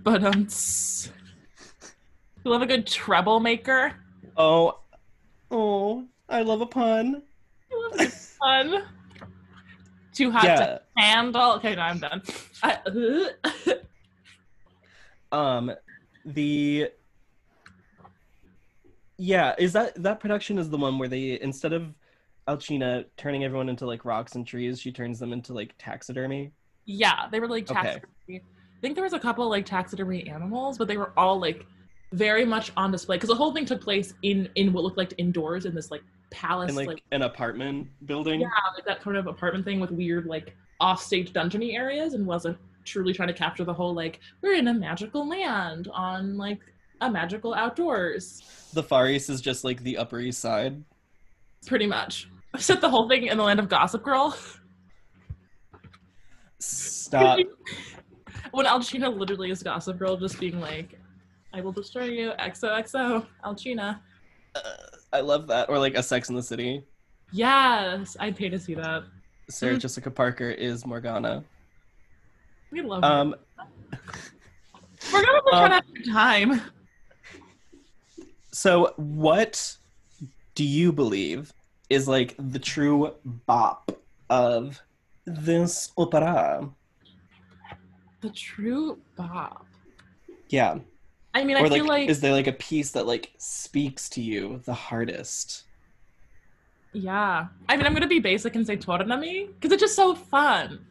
But 0.02 0.24
um, 0.24 0.48
you 2.44 2.50
love 2.50 2.62
a 2.62 2.66
good 2.66 2.86
treble 2.86 3.40
maker. 3.40 3.92
Oh, 4.36 4.80
oh, 5.50 6.04
I 6.28 6.42
love 6.42 6.60
a 6.60 6.66
pun. 6.66 7.22
I 7.70 7.88
love 7.88 8.00
a 8.00 8.12
pun. 8.40 8.82
Too 10.12 10.30
hot 10.30 10.44
yeah. 10.44 10.56
to 10.56 10.82
handle. 10.96 11.52
Okay, 11.54 11.74
no, 11.74 11.82
I'm 11.82 11.98
done. 11.98 12.22
I, 12.62 12.78
um, 15.32 15.72
the 16.24 16.90
yeah, 19.16 19.54
is 19.58 19.72
that 19.74 20.00
that 20.02 20.20
production 20.20 20.58
is 20.58 20.70
the 20.70 20.78
one 20.78 20.98
where 20.98 21.08
they 21.08 21.40
instead 21.40 21.72
of 21.72 21.94
Alcina 22.48 23.04
turning 23.16 23.44
everyone 23.44 23.68
into 23.68 23.86
like 23.86 24.04
rocks 24.04 24.34
and 24.34 24.46
trees, 24.46 24.80
she 24.80 24.92
turns 24.92 25.18
them 25.18 25.32
into 25.32 25.52
like 25.52 25.74
taxidermy. 25.78 26.52
Yeah, 26.84 27.28
they 27.30 27.40
were 27.40 27.48
like 27.48 27.66
taxidermy. 27.66 28.06
Okay 28.28 28.42
think 28.84 28.94
there 28.94 29.04
was 29.04 29.14
a 29.14 29.18
couple 29.18 29.48
like 29.48 29.64
taxidermy 29.64 30.28
animals, 30.28 30.76
but 30.76 30.86
they 30.86 30.98
were 30.98 31.12
all 31.16 31.40
like 31.40 31.66
very 32.12 32.44
much 32.44 32.70
on 32.76 32.92
display 32.92 33.16
because 33.16 33.30
the 33.30 33.34
whole 33.34 33.52
thing 33.52 33.64
took 33.64 33.80
place 33.80 34.12
in 34.22 34.48
in 34.56 34.72
what 34.72 34.84
looked 34.84 34.98
like 34.98 35.14
indoors 35.16 35.64
in 35.64 35.74
this 35.74 35.90
like 35.90 36.02
palace, 36.30 36.68
in 36.68 36.76
like, 36.76 36.86
like 36.86 37.02
an 37.10 37.22
apartment 37.22 37.88
building. 38.04 38.42
Yeah, 38.42 38.48
like 38.74 38.84
that 38.84 39.00
kind 39.00 39.16
of 39.16 39.26
apartment 39.26 39.64
thing 39.64 39.80
with 39.80 39.90
weird 39.90 40.26
like 40.26 40.54
offstage 40.80 41.32
dungeony 41.32 41.74
areas, 41.74 42.12
and 42.12 42.26
wasn't 42.26 42.58
truly 42.84 43.14
trying 43.14 43.28
to 43.28 43.34
capture 43.34 43.64
the 43.64 43.72
whole 43.72 43.94
like 43.94 44.20
we're 44.42 44.52
in 44.52 44.68
a 44.68 44.74
magical 44.74 45.26
land 45.26 45.88
on 45.90 46.36
like 46.36 46.60
a 47.00 47.10
magical 47.10 47.54
outdoors. 47.54 48.42
The 48.74 48.82
Far 48.82 49.08
East 49.08 49.30
is 49.30 49.40
just 49.40 49.64
like 49.64 49.82
the 49.82 49.96
Upper 49.96 50.20
East 50.20 50.40
Side. 50.40 50.84
Pretty 51.66 51.86
much. 51.86 52.28
Set 52.58 52.82
the 52.82 52.90
whole 52.90 53.08
thing 53.08 53.24
in 53.24 53.38
the 53.38 53.44
land 53.44 53.58
of 53.58 53.70
Gossip 53.70 54.02
Girl. 54.02 54.36
Stop. 56.58 57.40
when 58.54 58.66
Alcina 58.66 59.08
literally 59.08 59.50
is 59.50 59.62
Gossip 59.62 59.98
Girl, 59.98 60.16
just 60.16 60.38
being 60.38 60.60
like, 60.60 60.98
"I 61.52 61.60
will 61.60 61.72
destroy 61.72 62.04
you, 62.04 62.32
XOXO, 62.38 63.26
Alcina." 63.44 64.00
Uh, 64.54 64.60
I 65.12 65.20
love 65.20 65.46
that, 65.48 65.68
or 65.68 65.78
like 65.78 65.96
a 65.96 66.02
Sex 66.02 66.28
in 66.28 66.36
the 66.36 66.42
City. 66.42 66.84
Yes, 67.32 68.16
I'd 68.20 68.36
pay 68.36 68.48
to 68.48 68.58
see 68.58 68.74
that. 68.74 69.04
Sarah 69.50 69.76
mm. 69.76 69.80
Jessica 69.80 70.10
Parker 70.10 70.50
is 70.50 70.86
Morgana. 70.86 71.44
We 72.70 72.80
love 72.80 73.04
um, 73.04 73.34
Morgana 75.12 75.40
was 75.44 75.54
um, 75.54 75.68
trying 75.68 75.82
of 75.82 76.12
time. 76.12 76.60
So, 78.52 78.94
what 78.96 79.76
do 80.54 80.64
you 80.64 80.92
believe 80.92 81.52
is 81.90 82.06
like 82.08 82.34
the 82.38 82.58
true 82.58 83.14
bop 83.46 83.90
of 84.30 84.80
this 85.26 85.90
opera? 85.96 86.70
The 88.24 88.30
true 88.30 88.98
bop. 89.16 89.66
Yeah. 90.48 90.78
I 91.34 91.44
mean, 91.44 91.58
or 91.58 91.66
I 91.66 91.68
feel 91.68 91.84
like, 91.84 92.08
is 92.08 92.20
there 92.20 92.32
like 92.32 92.46
a 92.46 92.52
piece 92.52 92.90
that 92.92 93.06
like 93.06 93.32
speaks 93.36 94.08
to 94.10 94.22
you 94.22 94.62
the 94.64 94.72
hardest? 94.72 95.64
Yeah. 96.92 97.46
I 97.68 97.76
mean, 97.76 97.86
I'm 97.86 97.92
gonna 97.92 98.06
be 98.06 98.20
basic 98.20 98.56
and 98.56 98.66
say 98.66 98.78
Tornami 98.78 99.48
because 99.48 99.72
it's 99.72 99.82
just 99.82 99.94
so 99.94 100.14
fun. 100.14 100.86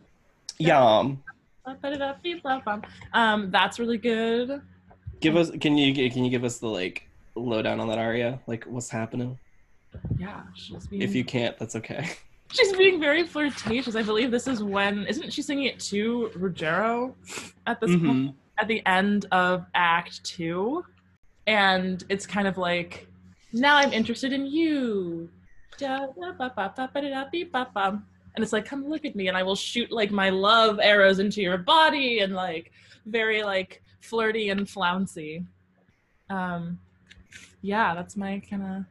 Yeah. 0.59 1.15
Um, 3.13 3.49
that's 3.51 3.79
really 3.79 3.97
good. 3.97 4.61
Give 5.19 5.35
us. 5.35 5.49
Can 5.59 5.77
you 5.77 6.11
can 6.11 6.23
you 6.23 6.29
give 6.29 6.43
us 6.43 6.59
the 6.59 6.67
like 6.67 7.07
lowdown 7.35 7.79
on 7.79 7.87
that 7.87 7.97
aria? 7.97 8.39
Like, 8.45 8.65
what's 8.65 8.89
happening? 8.89 9.39
Yeah. 10.17 10.41
Being... 10.89 11.01
If 11.01 11.15
you 11.15 11.23
can't, 11.23 11.57
that's 11.57 11.75
okay. 11.77 12.11
she's 12.53 12.73
being 12.73 12.99
very 12.99 13.23
flirtatious. 13.23 13.95
I 13.95 14.03
believe 14.03 14.31
this 14.31 14.47
is 14.47 14.63
when 14.63 15.05
isn't 15.07 15.33
she 15.33 15.41
singing 15.41 15.65
it 15.65 15.79
to 15.81 16.31
Ruggiero 16.35 17.15
at 17.67 17.79
this 17.81 17.91
mm-hmm. 17.91 18.07
point 18.07 18.35
at 18.59 18.67
the 18.67 18.85
end 18.85 19.25
of 19.31 19.65
Act 19.73 20.23
Two, 20.23 20.85
and 21.47 22.03
it's 22.09 22.25
kind 22.25 22.47
of 22.47 22.57
like 22.57 23.07
now 23.51 23.75
I'm 23.75 23.91
interested 23.91 24.33
in 24.33 24.45
you. 24.45 25.29
And 28.35 28.43
it's 28.43 28.53
like, 28.53 28.65
come 28.65 28.87
look 28.87 29.05
at 29.05 29.15
me, 29.15 29.27
and 29.27 29.37
I 29.37 29.43
will 29.43 29.55
shoot 29.55 29.91
like 29.91 30.11
my 30.11 30.29
love 30.29 30.79
arrows 30.81 31.19
into 31.19 31.41
your 31.41 31.57
body, 31.57 32.19
and 32.19 32.33
like 32.33 32.71
very 33.05 33.43
like 33.43 33.81
flirty 34.01 34.49
and 34.49 34.69
flouncy. 34.69 35.45
Um, 36.29 36.79
yeah, 37.61 37.95
that's 37.95 38.15
my 38.15 38.41
kind 38.49 38.63
of. 38.63 38.85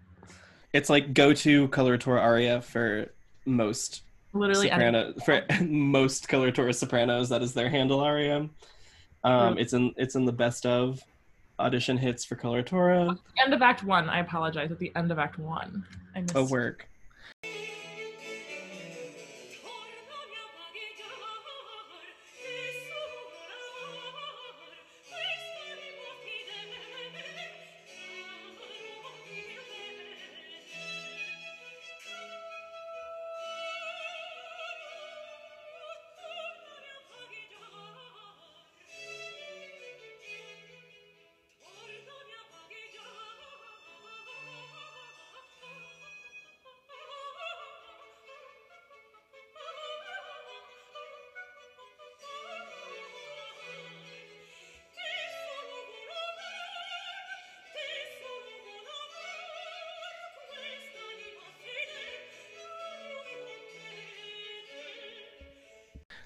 It's 0.73 0.89
like 0.89 1.13
go 1.13 1.35
to 1.35 1.69
coloratura 1.69 2.21
aria 2.21 2.63
for 2.63 3.11
most 3.45 4.03
literally 4.33 4.69
soprano 4.69 5.13
for 5.25 5.43
most 5.63 6.29
coloratura 6.29 6.75
sopranos 6.75 7.29
that 7.29 7.43
is 7.43 7.53
their 7.53 7.69
handle 7.69 8.01
aria 8.01 8.49
um, 9.25 9.57
it's 9.59 9.73
in 9.73 9.95
it's 9.97 10.15
in 10.15 10.25
the 10.25 10.33
best 10.33 10.67
of 10.67 11.01
audition 11.59 11.97
hits 11.97 12.25
for 12.25 12.35
coloratura 12.35 13.17
end 13.45 13.55
of 13.55 13.63
act 13.63 13.85
one 13.85 14.09
i 14.09 14.21
apologize 14.21 14.71
at 14.71 14.79
the 14.79 14.93
end 14.97 15.13
of 15.13 15.19
act 15.19 15.39
one 15.39 15.85
i 16.15 16.21
missed 16.21 16.35
a 16.35 16.43
work 16.45 16.89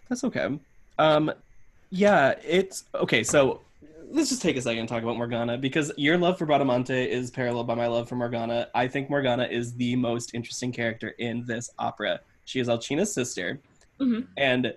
That's 0.08 0.24
okay. 0.24 0.58
Um, 0.98 1.32
yeah, 1.90 2.34
it's 2.44 2.84
okay. 2.94 3.22
So 3.22 3.60
let's 4.10 4.28
just 4.28 4.42
take 4.42 4.56
a 4.56 4.62
second 4.62 4.80
and 4.80 4.88
talk 4.88 5.02
about 5.02 5.16
Morgana 5.16 5.58
because 5.58 5.92
your 5.96 6.16
love 6.16 6.38
for 6.38 6.46
Bradamante 6.46 7.06
is 7.08 7.30
paralleled 7.30 7.66
by 7.66 7.74
my 7.74 7.86
love 7.86 8.08
for 8.08 8.16
Morgana. 8.16 8.68
I 8.74 8.86
think 8.88 9.10
Morgana 9.10 9.44
is 9.44 9.74
the 9.74 9.96
most 9.96 10.34
interesting 10.34 10.72
character 10.72 11.08
in 11.18 11.44
this 11.46 11.70
opera. 11.78 12.20
She 12.44 12.60
is 12.60 12.68
Alcina's 12.68 13.12
sister, 13.12 13.60
Mhm. 14.00 14.28
and 14.36 14.74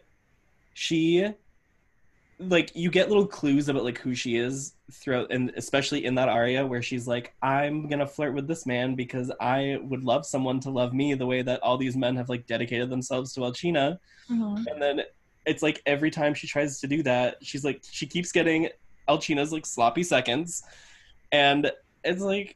she, 0.74 1.28
like, 2.40 2.72
you 2.76 2.90
get 2.90 3.10
little 3.10 3.28
clues 3.28 3.70
about 3.70 3.84
like 3.84 4.00
who 4.00 4.16
she 4.16 4.38
is 4.38 4.74
throughout, 4.92 5.32
and 5.32 5.52
especially 5.56 6.06
in 6.06 6.16
that 6.16 6.30
aria 6.30 6.66
where 6.66 6.82
she's 6.82 7.08
like, 7.08 7.34
"I'm 7.44 7.88
gonna 7.88 8.08
flirt 8.08 8.34
with 8.34 8.48
this 8.48 8.66
man 8.66 8.96
because 8.96 9.32
I 9.40 9.78
would 9.84 10.04
love 10.04 10.26
someone 10.26 10.60
to 10.62 10.72
love 10.72 10.94
me 10.94 11.14
the 11.14 11.28
way 11.28 11.42
that 11.44 11.62
all 11.62 11.78
these 11.78 11.96
men 11.98 12.16
have 12.16 12.30
like 12.30 12.48
dedicated 12.48 12.90
themselves 12.90 13.34
to 13.34 13.42
Alcina." 13.44 14.00
Mhm. 14.30 14.66
and 14.68 14.82
then 14.82 15.02
it's 15.50 15.64
like 15.64 15.82
every 15.86 16.12
time 16.12 16.34
she 16.34 16.48
tries 16.48 16.80
to 16.80 16.88
do 16.88 17.04
that 17.04 17.38
she's 17.42 17.66
like 17.66 17.82
she 17.90 18.06
keeps 18.06 18.32
getting 18.32 18.70
alcina's 19.10 19.52
like 19.52 19.66
sloppy 19.66 20.04
seconds. 20.04 20.64
And 21.32 21.72
it's 22.04 22.22
like 22.22 22.56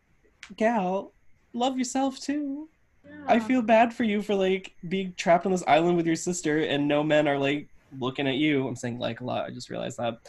gal 0.56 1.12
love 1.54 1.78
yourself 1.78 2.20
too. 2.20 2.70
I 3.28 3.40
feel 3.40 3.62
bad 3.62 3.94
for 3.94 4.04
you 4.04 4.22
for 4.22 4.34
like 4.34 4.76
being 4.88 5.14
trapped 5.18 5.46
on 5.46 5.52
this 5.52 5.64
island 5.68 5.98
with 5.98 6.08
your 6.08 6.16
sister 6.16 6.60
and 6.60 6.88
no 6.88 7.04
men 7.04 7.28
are 7.28 7.38
like 7.38 7.68
looking 8.00 8.28
at 8.28 8.36
you. 8.36 8.68
I'm 8.68 8.76
saying 8.76 9.00
like 9.00 9.22
a 9.22 9.26
lot. 9.26 9.46
I 9.46 9.50
just 9.50 9.70
realized 9.70 9.98
that. 9.98 10.20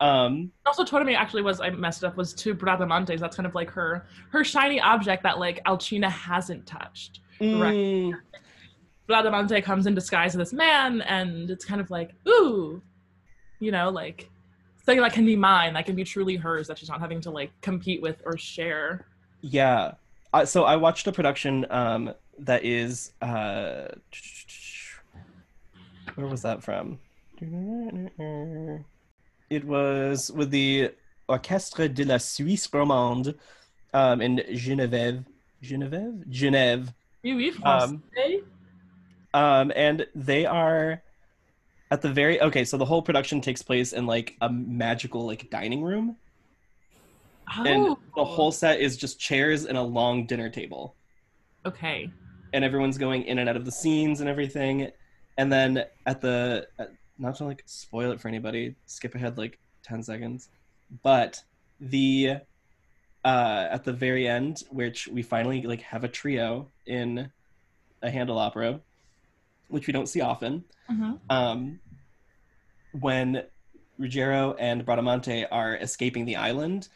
Um 0.00 0.52
also 0.66 0.84
Torme 0.84 1.16
actually 1.16 1.42
was 1.42 1.60
I 1.60 1.70
messed 1.70 2.04
up 2.04 2.16
was 2.16 2.34
to 2.34 2.54
Bradamantes. 2.54 3.20
That's 3.20 3.36
kind 3.36 3.46
of 3.46 3.54
like 3.54 3.70
her 3.70 4.06
her 4.30 4.44
shiny 4.44 4.80
object 4.80 5.22
that 5.22 5.38
like 5.38 5.62
Alcina 5.64 6.10
hasn't 6.10 6.66
touched. 6.66 7.20
mm, 7.40 8.12
Bradamante 9.08 9.62
comes 9.62 9.86
in 9.86 9.94
disguise 9.94 10.34
as 10.34 10.38
this 10.38 10.52
man, 10.52 11.00
and 11.02 11.50
it's 11.50 11.64
kind 11.64 11.80
of 11.80 11.90
like, 11.90 12.10
ooh, 12.28 12.82
you 13.60 13.70
know, 13.70 13.88
like 13.90 14.28
something 14.84 15.00
that 15.00 15.12
can 15.12 15.24
be 15.24 15.36
mine, 15.36 15.74
that 15.74 15.86
can 15.86 15.94
be 15.94 16.04
truly 16.04 16.36
hers, 16.36 16.66
that 16.68 16.78
she's 16.78 16.88
not 16.88 17.00
having 17.00 17.20
to 17.22 17.30
like 17.30 17.50
compete 17.60 18.02
with 18.02 18.20
or 18.24 18.36
share. 18.36 19.06
yeah. 19.42 19.92
Uh, 20.32 20.44
so 20.44 20.64
i 20.64 20.76
watched 20.76 21.06
a 21.06 21.12
production 21.12 21.64
um 21.70 22.12
that 22.38 22.62
is 22.64 23.12
uh 23.22 23.86
where 26.16 26.26
was 26.26 26.42
that 26.42 26.62
from? 26.62 26.98
It 29.48 29.64
was 29.64 30.30
with 30.32 30.50
the 30.50 30.90
orchestre 31.28 31.88
de 31.88 32.04
la 32.04 32.18
suisse 32.18 32.66
romande 32.72 33.34
um 33.94 34.20
in 34.20 34.38
genève. 34.52 35.24
Genève? 35.62 36.24
Genève? 36.28 36.92
Oui, 37.24 37.34
oui, 37.34 37.48
Um, 37.62 38.02
français. 38.02 38.42
um 38.42 38.42
and 39.74 40.06
they 40.14 40.46
are 40.46 41.02
at 41.90 42.02
the 42.02 42.10
very 42.10 42.40
okay 42.40 42.64
so 42.64 42.76
the 42.76 42.84
whole 42.84 43.02
production 43.02 43.40
takes 43.40 43.62
place 43.62 43.92
in 43.92 44.06
like 44.06 44.36
a 44.40 44.50
magical 44.50 45.26
like 45.26 45.50
dining 45.50 45.82
room. 45.82 46.16
And 47.58 47.90
oh, 47.90 47.98
the 48.16 48.24
whole 48.24 48.50
set 48.50 48.80
is 48.80 48.96
just 48.96 49.20
chairs 49.20 49.66
and 49.66 49.78
a 49.78 49.82
long 49.82 50.26
dinner 50.26 50.50
table. 50.50 50.96
Okay. 51.64 52.10
and 52.52 52.64
everyone's 52.64 52.98
going 52.98 53.24
in 53.24 53.38
and 53.38 53.48
out 53.48 53.56
of 53.56 53.64
the 53.64 53.72
scenes 53.72 54.20
and 54.20 54.28
everything. 54.28 54.90
And 55.36 55.52
then 55.52 55.84
at 56.06 56.20
the 56.20 56.66
at, 56.78 56.90
not 57.18 57.36
to 57.36 57.44
like 57.44 57.62
spoil 57.66 58.10
it 58.12 58.20
for 58.20 58.28
anybody 58.28 58.74
skip 58.86 59.14
ahead 59.14 59.38
like 59.38 59.58
10 59.82 60.02
seconds 60.02 60.48
but 61.02 61.42
the 61.80 62.36
uh 63.24 63.68
at 63.70 63.84
the 63.84 63.92
very 63.92 64.28
end 64.28 64.62
which 64.70 65.08
we 65.08 65.22
finally 65.22 65.62
like 65.62 65.80
have 65.82 66.04
a 66.04 66.08
trio 66.08 66.68
in 66.86 67.30
a 68.02 68.10
handel 68.10 68.38
opera 68.38 68.80
which 69.68 69.86
we 69.86 69.92
don't 69.92 70.08
see 70.08 70.20
often 70.20 70.64
Mhm. 70.90 71.20
um 71.30 71.80
when 72.92 73.42
Ruggiero 73.98 74.54
and 74.54 74.84
Bradamante 74.86 75.46
are 75.50 75.76
escaping 75.76 76.24
the 76.24 76.36
island, 76.36 76.88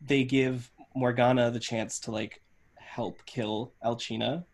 they 0.00 0.24
give 0.24 0.70
Morgana 0.94 1.50
the 1.50 1.60
chance 1.60 1.98
to 2.00 2.10
like 2.10 2.42
help 2.76 3.24
kill 3.26 3.72
Alcina, 3.84 4.44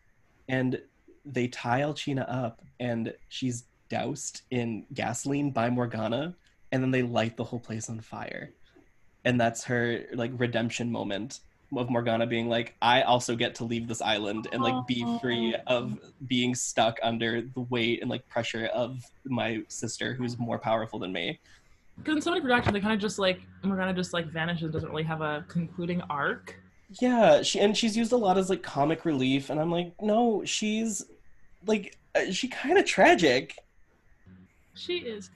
and 0.47 0.81
they 1.25 1.47
tie 1.47 1.81
Alcina 1.81 2.21
up, 2.29 2.61
and 2.79 3.13
she's 3.27 3.65
doused 3.89 4.43
in 4.51 4.85
gasoline 4.93 5.51
by 5.51 5.69
Morgana, 5.69 6.35
and 6.71 6.81
then 6.83 6.91
they 6.91 7.01
light 7.01 7.35
the 7.37 7.43
whole 7.43 7.59
place 7.59 7.89
on 7.89 7.99
fire, 7.99 8.53
and 9.25 9.39
that's 9.39 9.63
her 9.65 10.05
like 10.13 10.31
redemption 10.35 10.91
moment 10.91 11.41
of 11.75 11.89
Morgana 11.89 12.25
being 12.25 12.49
like, 12.49 12.75
I 12.81 13.03
also 13.03 13.35
get 13.35 13.55
to 13.55 13.63
leave 13.63 13.87
this 13.87 14.01
island 14.01 14.47
and 14.51 14.61
like 14.61 14.87
be 14.87 15.05
free 15.21 15.55
of 15.67 15.99
being 16.27 16.55
stuck 16.55 16.99
under 17.03 17.41
the 17.41 17.61
weight 17.61 18.01
and 18.01 18.09
like 18.09 18.27
pressure 18.27 18.65
of 18.67 19.03
my 19.25 19.63
sister 19.67 20.13
who's 20.13 20.37
more 20.39 20.57
powerful 20.57 20.99
than 20.99 21.11
me. 21.11 21.39
Because 21.97 22.15
in 22.15 22.21
so 22.21 22.31
many 22.31 22.41
productions, 22.41 22.73
they 22.73 22.79
kind 22.79 22.93
of 22.93 22.99
just 22.99 23.19
like 23.19 23.41
Morgana 23.63 23.93
just 23.93 24.13
like 24.13 24.27
vanishes, 24.27 24.71
doesn't 24.71 24.89
really 24.89 25.03
have 25.03 25.21
a 25.21 25.45
concluding 25.47 26.01
arc. 26.09 26.55
Yeah, 26.99 27.43
she 27.43 27.59
and 27.59 27.77
she's 27.77 27.95
used 27.95 28.11
a 28.13 28.17
lot 28.17 28.37
as 28.37 28.49
like 28.49 28.63
comic 28.63 29.05
relief, 29.05 29.49
and 29.49 29.59
I'm 29.59 29.71
like, 29.71 29.93
no, 30.01 30.43
she's 30.45 31.05
like 31.65 31.97
uh, 32.15 32.31
she 32.31 32.47
kind 32.47 32.77
of 32.77 32.85
tragic. 32.85 33.55
She 34.73 34.99
is. 34.99 35.29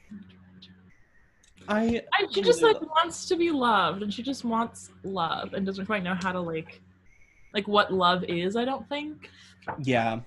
I 1.67 2.02
I, 2.13 2.28
she 2.32 2.41
just 2.41 2.62
like 2.62 2.82
wants 2.82 3.26
to 3.28 3.36
be 3.36 3.52
loved, 3.52 4.04
and 4.04 4.13
she 4.13 4.23
just 4.23 4.43
wants 4.43 4.91
love, 5.04 5.54
and 5.54 5.65
doesn't 5.65 5.86
quite 5.86 6.04
know 6.04 6.15
how 6.21 6.32
to 6.32 6.39
like, 6.39 6.82
like 7.54 7.67
what 7.67 7.93
love 7.93 8.23
is. 8.26 8.56
I 8.56 8.65
don't 8.65 8.88
think. 8.89 9.30
yeah. 9.80 10.19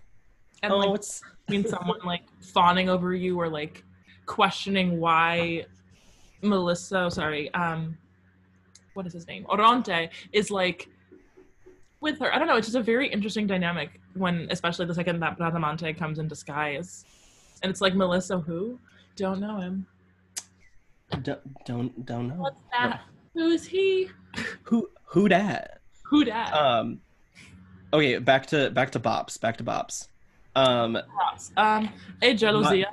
And 0.63 0.73
oh, 0.73 0.79
like 0.79 0.95
it's 0.97 1.23
between 1.47 1.69
someone 1.69 2.01
like 2.05 2.23
fawning 2.41 2.89
over 2.89 3.15
you 3.15 3.39
or 3.39 3.49
like 3.49 3.85
questioning 4.25 4.99
why 4.99 5.67
Melissa, 6.43 7.11
sorry, 7.11 7.53
um, 7.55 7.97
what 8.95 9.07
is 9.07 9.13
his 9.13 9.27
name? 9.27 9.47
Oronte 9.49 10.09
is 10.33 10.51
like 10.51 10.89
with 12.01 12.19
her. 12.21 12.35
I 12.35 12.39
don't 12.39 12.49
know. 12.49 12.57
It's 12.57 12.67
just 12.67 12.77
a 12.77 12.83
very 12.83 13.09
interesting 13.09 13.47
dynamic 13.47 14.01
when, 14.15 14.49
especially 14.51 14.87
the 14.87 14.95
second 14.95 15.21
that 15.21 15.39
Bradamante 15.39 15.97
comes 15.97 16.19
in 16.19 16.29
disguise, 16.29 17.05
and 17.63 17.71
it's 17.71 17.81
like 17.81 17.95
Melissa, 17.95 18.39
who 18.39 18.79
don't 19.17 19.41
know 19.41 19.59
him. 19.59 19.87
Don't 21.23 21.65
don't, 21.65 22.07
don't 22.07 22.29
know 22.29 22.35
What's 22.35 22.57
that? 22.73 23.03
Who 23.35 23.49
is 23.49 23.67
he? 23.67 24.09
who 24.65 24.89
who 25.05 25.29
dat. 25.29 25.81
Who 26.05 26.25
dat? 26.25 26.53
Um, 26.53 27.01
okay, 27.93 28.19
back 28.19 28.47
to 28.47 28.71
back 28.71 28.91
to 28.93 29.01
Bops. 29.01 29.41
Back 29.41 29.57
to 29.59 29.65
Bops. 29.65 30.09
Um, 30.57 30.97
um, 31.57 31.89
a 32.23 32.35
gelosia, 32.35 32.87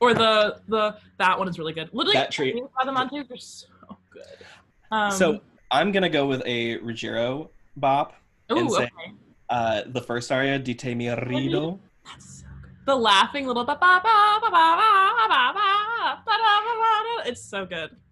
or 0.00 0.14
the 0.14 0.60
the 0.68 0.96
that 1.18 1.38
one 1.38 1.48
is 1.48 1.58
really 1.58 1.72
good. 1.72 1.88
Literally, 1.92 2.14
That 2.18 2.30
tree- 2.30 2.62
Bradamante 2.78 3.30
are 3.30 3.36
so 3.36 3.66
good. 4.10 4.46
Um, 4.90 5.10
so 5.12 5.40
I'm 5.70 5.90
gonna 5.90 6.10
go 6.10 6.26
with 6.26 6.42
a 6.46 6.76
Ruggiero 6.78 7.50
bop. 7.76 8.14
and 8.50 8.70
say- 8.70 8.84
okay. 8.84 9.12
Uh, 9.50 9.82
the 9.86 10.00
first 10.02 10.30
aria, 10.30 10.58
Di 10.58 10.74
te 10.74 10.94
mi 10.94 11.06
rido. 11.06 11.78
That's 12.04 12.40
so 12.40 12.46
good. 12.46 12.47
The 12.88 12.96
laughing 12.96 13.46
little 13.46 13.68
ba 13.68 13.76
ba 13.76 14.00
ba 14.00 14.40
ba 14.40 14.48
ba 14.48 14.48
ba 14.48 14.72
ba 14.72 15.52
ba 15.52 15.52
ba 15.52 15.52
ba 15.52 16.24
ba. 16.24 17.28
It's 17.28 17.44
so 17.44 17.66
good. 17.66 18.07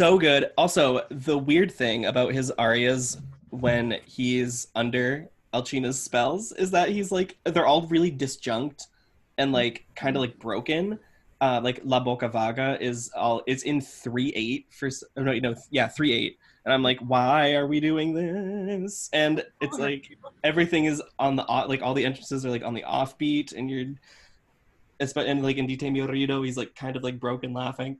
So 0.00 0.16
good. 0.16 0.50
Also, 0.56 1.02
the 1.10 1.36
weird 1.36 1.70
thing 1.70 2.06
about 2.06 2.32
his 2.32 2.50
arias 2.52 3.18
when 3.50 3.98
he's 4.06 4.68
under 4.74 5.28
Alcina's 5.52 6.00
spells 6.00 6.52
is 6.52 6.70
that 6.70 6.88
he's 6.88 7.12
like 7.12 7.36
they're 7.44 7.66
all 7.66 7.82
really 7.82 8.10
disjunct 8.10 8.86
and 9.36 9.52
like 9.52 9.84
kind 9.96 10.16
of 10.16 10.22
like 10.22 10.38
broken. 10.38 10.98
Uh, 11.42 11.60
like 11.62 11.82
La 11.84 12.02
Bocca 12.02 12.32
Vaga 12.32 12.82
is 12.82 13.10
all 13.14 13.42
it's 13.46 13.64
in 13.64 13.78
three 13.82 14.32
eight 14.34 14.68
for 14.70 14.88
oh, 15.18 15.22
no 15.22 15.34
no 15.34 15.54
yeah 15.70 15.86
three 15.86 16.14
eight 16.14 16.38
and 16.64 16.72
I'm 16.72 16.82
like 16.82 16.98
why 17.00 17.52
are 17.52 17.66
we 17.66 17.78
doing 17.78 18.14
this 18.14 19.10
and 19.12 19.44
it's 19.60 19.78
like 19.78 20.16
everything 20.44 20.86
is 20.86 21.02
on 21.18 21.36
the 21.36 21.44
off- 21.46 21.68
like 21.68 21.82
all 21.82 21.92
the 21.92 22.06
entrances 22.06 22.46
are 22.46 22.50
like 22.50 22.64
on 22.64 22.72
the 22.72 22.84
offbeat 22.88 23.52
and 23.52 23.70
you're 23.70 23.84
and 24.98 25.42
like 25.42 25.58
in 25.58 25.66
Di 25.66 25.76
te 25.76 25.90
mi 25.90 26.00
rido, 26.00 26.42
he's 26.42 26.56
like 26.56 26.74
kind 26.74 26.96
of 26.96 27.02
like 27.02 27.20
broken 27.20 27.52
laughing. 27.52 27.98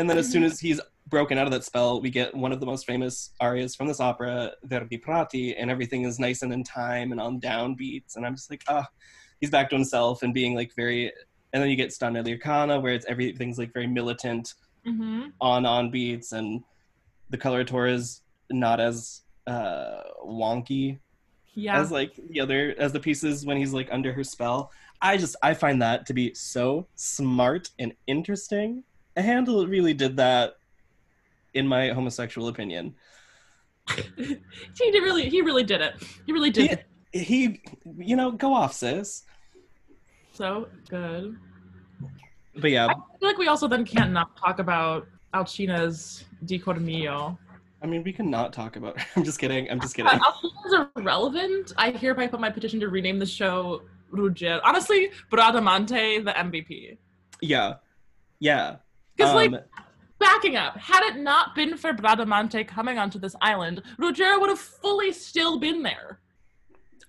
And 0.00 0.08
then 0.08 0.16
as 0.16 0.30
soon 0.32 0.44
as 0.44 0.58
he's 0.58 0.80
broken 1.08 1.36
out 1.36 1.46
of 1.46 1.52
that 1.52 1.62
spell, 1.62 2.00
we 2.00 2.08
get 2.08 2.34
one 2.34 2.52
of 2.52 2.60
the 2.60 2.64
most 2.64 2.86
famous 2.86 3.32
arias 3.38 3.74
from 3.74 3.86
this 3.86 4.00
opera, 4.00 4.52
Verdi 4.64 4.96
Prati, 4.96 5.54
and 5.56 5.70
everything 5.70 6.04
is 6.04 6.18
nice 6.18 6.40
and 6.40 6.50
in 6.54 6.64
time 6.64 7.12
and 7.12 7.20
on 7.20 7.38
downbeats. 7.38 8.16
And 8.16 8.24
I'm 8.24 8.34
just 8.34 8.50
like, 8.50 8.64
ah, 8.66 8.88
he's 9.40 9.50
back 9.50 9.68
to 9.70 9.76
himself 9.76 10.22
and 10.22 10.32
being 10.32 10.54
like 10.54 10.72
very. 10.74 11.12
And 11.52 11.62
then 11.62 11.68
you 11.68 11.76
get 11.76 11.92
Sta 11.92 12.08
nell'Ircana, 12.08 12.80
where 12.80 12.94
it's 12.94 13.04
everything's 13.06 13.58
like 13.58 13.74
very 13.74 13.86
militant 13.86 14.54
hmm 14.86 15.26
on 15.42 15.66
on 15.66 15.90
beats, 15.90 16.32
and 16.32 16.62
the 17.28 17.36
coloratura 17.36 17.92
is 17.92 18.22
not 18.50 18.80
as 18.80 19.20
uh 19.46 20.00
wonky 20.24 20.98
Yeah. 21.54 21.78
as 21.78 21.90
like 21.92 22.12
the 22.30 22.40
other 22.40 22.74
as 22.78 22.92
the 22.92 23.00
pieces 23.00 23.44
when 23.44 23.58
he's 23.58 23.74
like 23.74 23.88
under 23.92 24.14
her 24.14 24.24
spell. 24.24 24.72
I 25.02 25.18
just 25.18 25.36
I 25.42 25.52
find 25.52 25.82
that 25.82 26.06
to 26.06 26.14
be 26.14 26.32
so 26.32 26.86
smart 26.94 27.68
and 27.78 27.92
interesting. 28.06 28.84
Handel 29.16 29.66
really 29.66 29.94
did 29.94 30.16
that, 30.16 30.56
in 31.54 31.66
my 31.66 31.88
homosexual 31.90 32.48
opinion. 32.48 32.94
he 34.16 34.90
did 34.90 35.02
really 35.02 35.28
he 35.28 35.42
really 35.42 35.64
did 35.64 35.80
it. 35.80 35.94
He 36.26 36.32
really 36.32 36.50
did 36.50 36.84
He, 37.12 37.20
he 37.20 37.62
you 37.98 38.16
know, 38.16 38.30
go 38.30 38.54
off, 38.54 38.72
sis. 38.72 39.24
so 40.32 40.68
good. 40.88 41.36
But 42.56 42.70
yeah, 42.70 42.86
I 42.86 42.94
feel 43.18 43.28
like 43.28 43.38
we 43.38 43.48
also 43.48 43.68
then 43.68 43.84
can't 43.84 44.12
not 44.12 44.36
talk 44.36 44.58
about 44.58 45.06
Alcina's 45.34 46.24
Di 46.44 46.58
Cormio. 46.58 47.38
I 47.82 47.86
mean, 47.86 48.02
we 48.02 48.12
can 48.12 48.30
not 48.30 48.52
talk 48.52 48.76
about. 48.76 48.98
I'm 49.16 49.24
just 49.24 49.38
kidding. 49.38 49.70
I'm 49.70 49.80
just 49.80 49.94
kidding. 49.94 50.12
Alcina's 50.26 50.88
irrelevant. 50.96 51.72
I 51.76 51.90
hereby 51.90 52.26
put 52.26 52.40
my 52.40 52.50
petition 52.50 52.80
to 52.80 52.88
rename 52.88 53.18
the 53.18 53.26
show 53.26 53.82
Ruggiero. 54.10 54.60
Honestly, 54.64 55.10
Bradamante 55.30 56.24
the 56.24 56.32
MVP. 56.32 56.98
Yeah, 57.40 57.74
yeah. 58.38 58.76
Because 59.20 59.34
like 59.34 59.52
Um, 59.52 59.60
backing 60.18 60.56
up, 60.56 60.76
had 60.78 61.02
it 61.04 61.16
not 61.20 61.54
been 61.54 61.76
for 61.76 61.92
Bradamante 61.92 62.66
coming 62.66 62.98
onto 62.98 63.18
this 63.18 63.36
island, 63.42 63.82
Ruggiero 63.98 64.40
would 64.40 64.48
have 64.48 64.58
fully 64.58 65.12
still 65.12 65.58
been 65.58 65.82
there. 65.82 66.20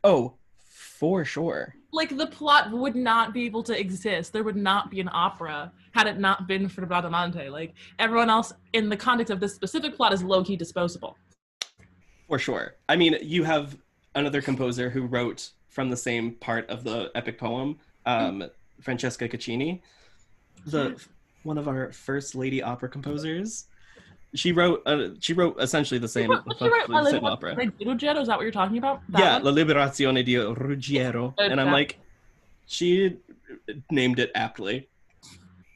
oh, 0.04 0.34
for 0.58 1.26
sure. 1.26 1.76
Like 1.92 2.16
the 2.16 2.28
plot 2.28 2.72
would 2.72 2.96
not 2.96 3.34
be 3.34 3.46
able 3.46 3.64
to 3.64 3.80
exist. 3.80 4.34
There 4.34 4.44
would 4.44 4.56
not 4.56 4.92
be 4.92 5.00
an 5.00 5.10
opera 5.12 5.72
had 5.94 6.06
it 6.08 6.20
not 6.20 6.48
been 6.48 6.70
for 6.70 6.86
Bradamante. 6.86 7.50
Like 7.50 7.74
everyone 7.98 8.30
else 8.30 8.54
in 8.74 8.88
the 8.88 8.98
context 8.98 9.32
of 9.32 9.40
this 9.40 9.56
specific 9.56 9.96
plot 9.96 10.14
is 10.14 10.22
low 10.24 10.44
key 10.44 10.56
disposable. 10.56 11.18
For 12.28 12.38
sure. 12.40 12.76
I 12.88 12.96
mean, 12.98 13.18
you 13.22 13.44
have 13.44 13.78
another 14.16 14.42
composer 14.42 14.90
who 14.90 15.04
wrote 15.08 15.50
from 15.70 15.90
the 15.90 15.98
same 15.98 16.36
part 16.36 16.70
of 16.70 16.84
the 16.84 17.10
epic 17.16 17.38
poem, 17.40 17.80
um, 18.06 18.44
Francesca 18.82 19.28
Caccini, 19.28 19.82
the 20.66 21.02
one 21.44 21.58
of 21.58 21.68
our 21.68 21.92
first 21.92 22.36
lady 22.36 22.62
opera 22.62 22.90
composers. 22.90 23.66
She 24.34 24.52
wrote. 24.54 24.82
Uh, 24.86 25.10
she 25.20 25.34
wrote 25.34 25.60
essentially 25.62 26.00
the 26.00 26.08
same, 26.08 26.30
What- 26.30 26.46
what 26.46 26.62
you 26.62 26.72
write, 26.72 26.88
the 26.88 27.12
same 27.12 27.24
La 27.24 27.32
opera. 27.34 27.56
Ruggiero, 27.86 28.22
is 28.22 28.28
that 28.28 28.38
what 28.38 28.44
you're 28.44 28.52
talking 28.52 28.78
about? 28.78 29.02
That 29.10 29.20
yeah, 29.20 29.34
one? 29.42 29.44
La 29.44 29.52
Liberazione 29.52 30.24
di 30.24 30.38
Ruggiero, 30.38 31.34
Uh, 31.38 31.44
and 31.44 31.60
I'm 31.60 31.72
like, 31.72 32.00
she 32.66 33.18
named 33.90 34.20
it 34.20 34.32
aptly. 34.36 34.88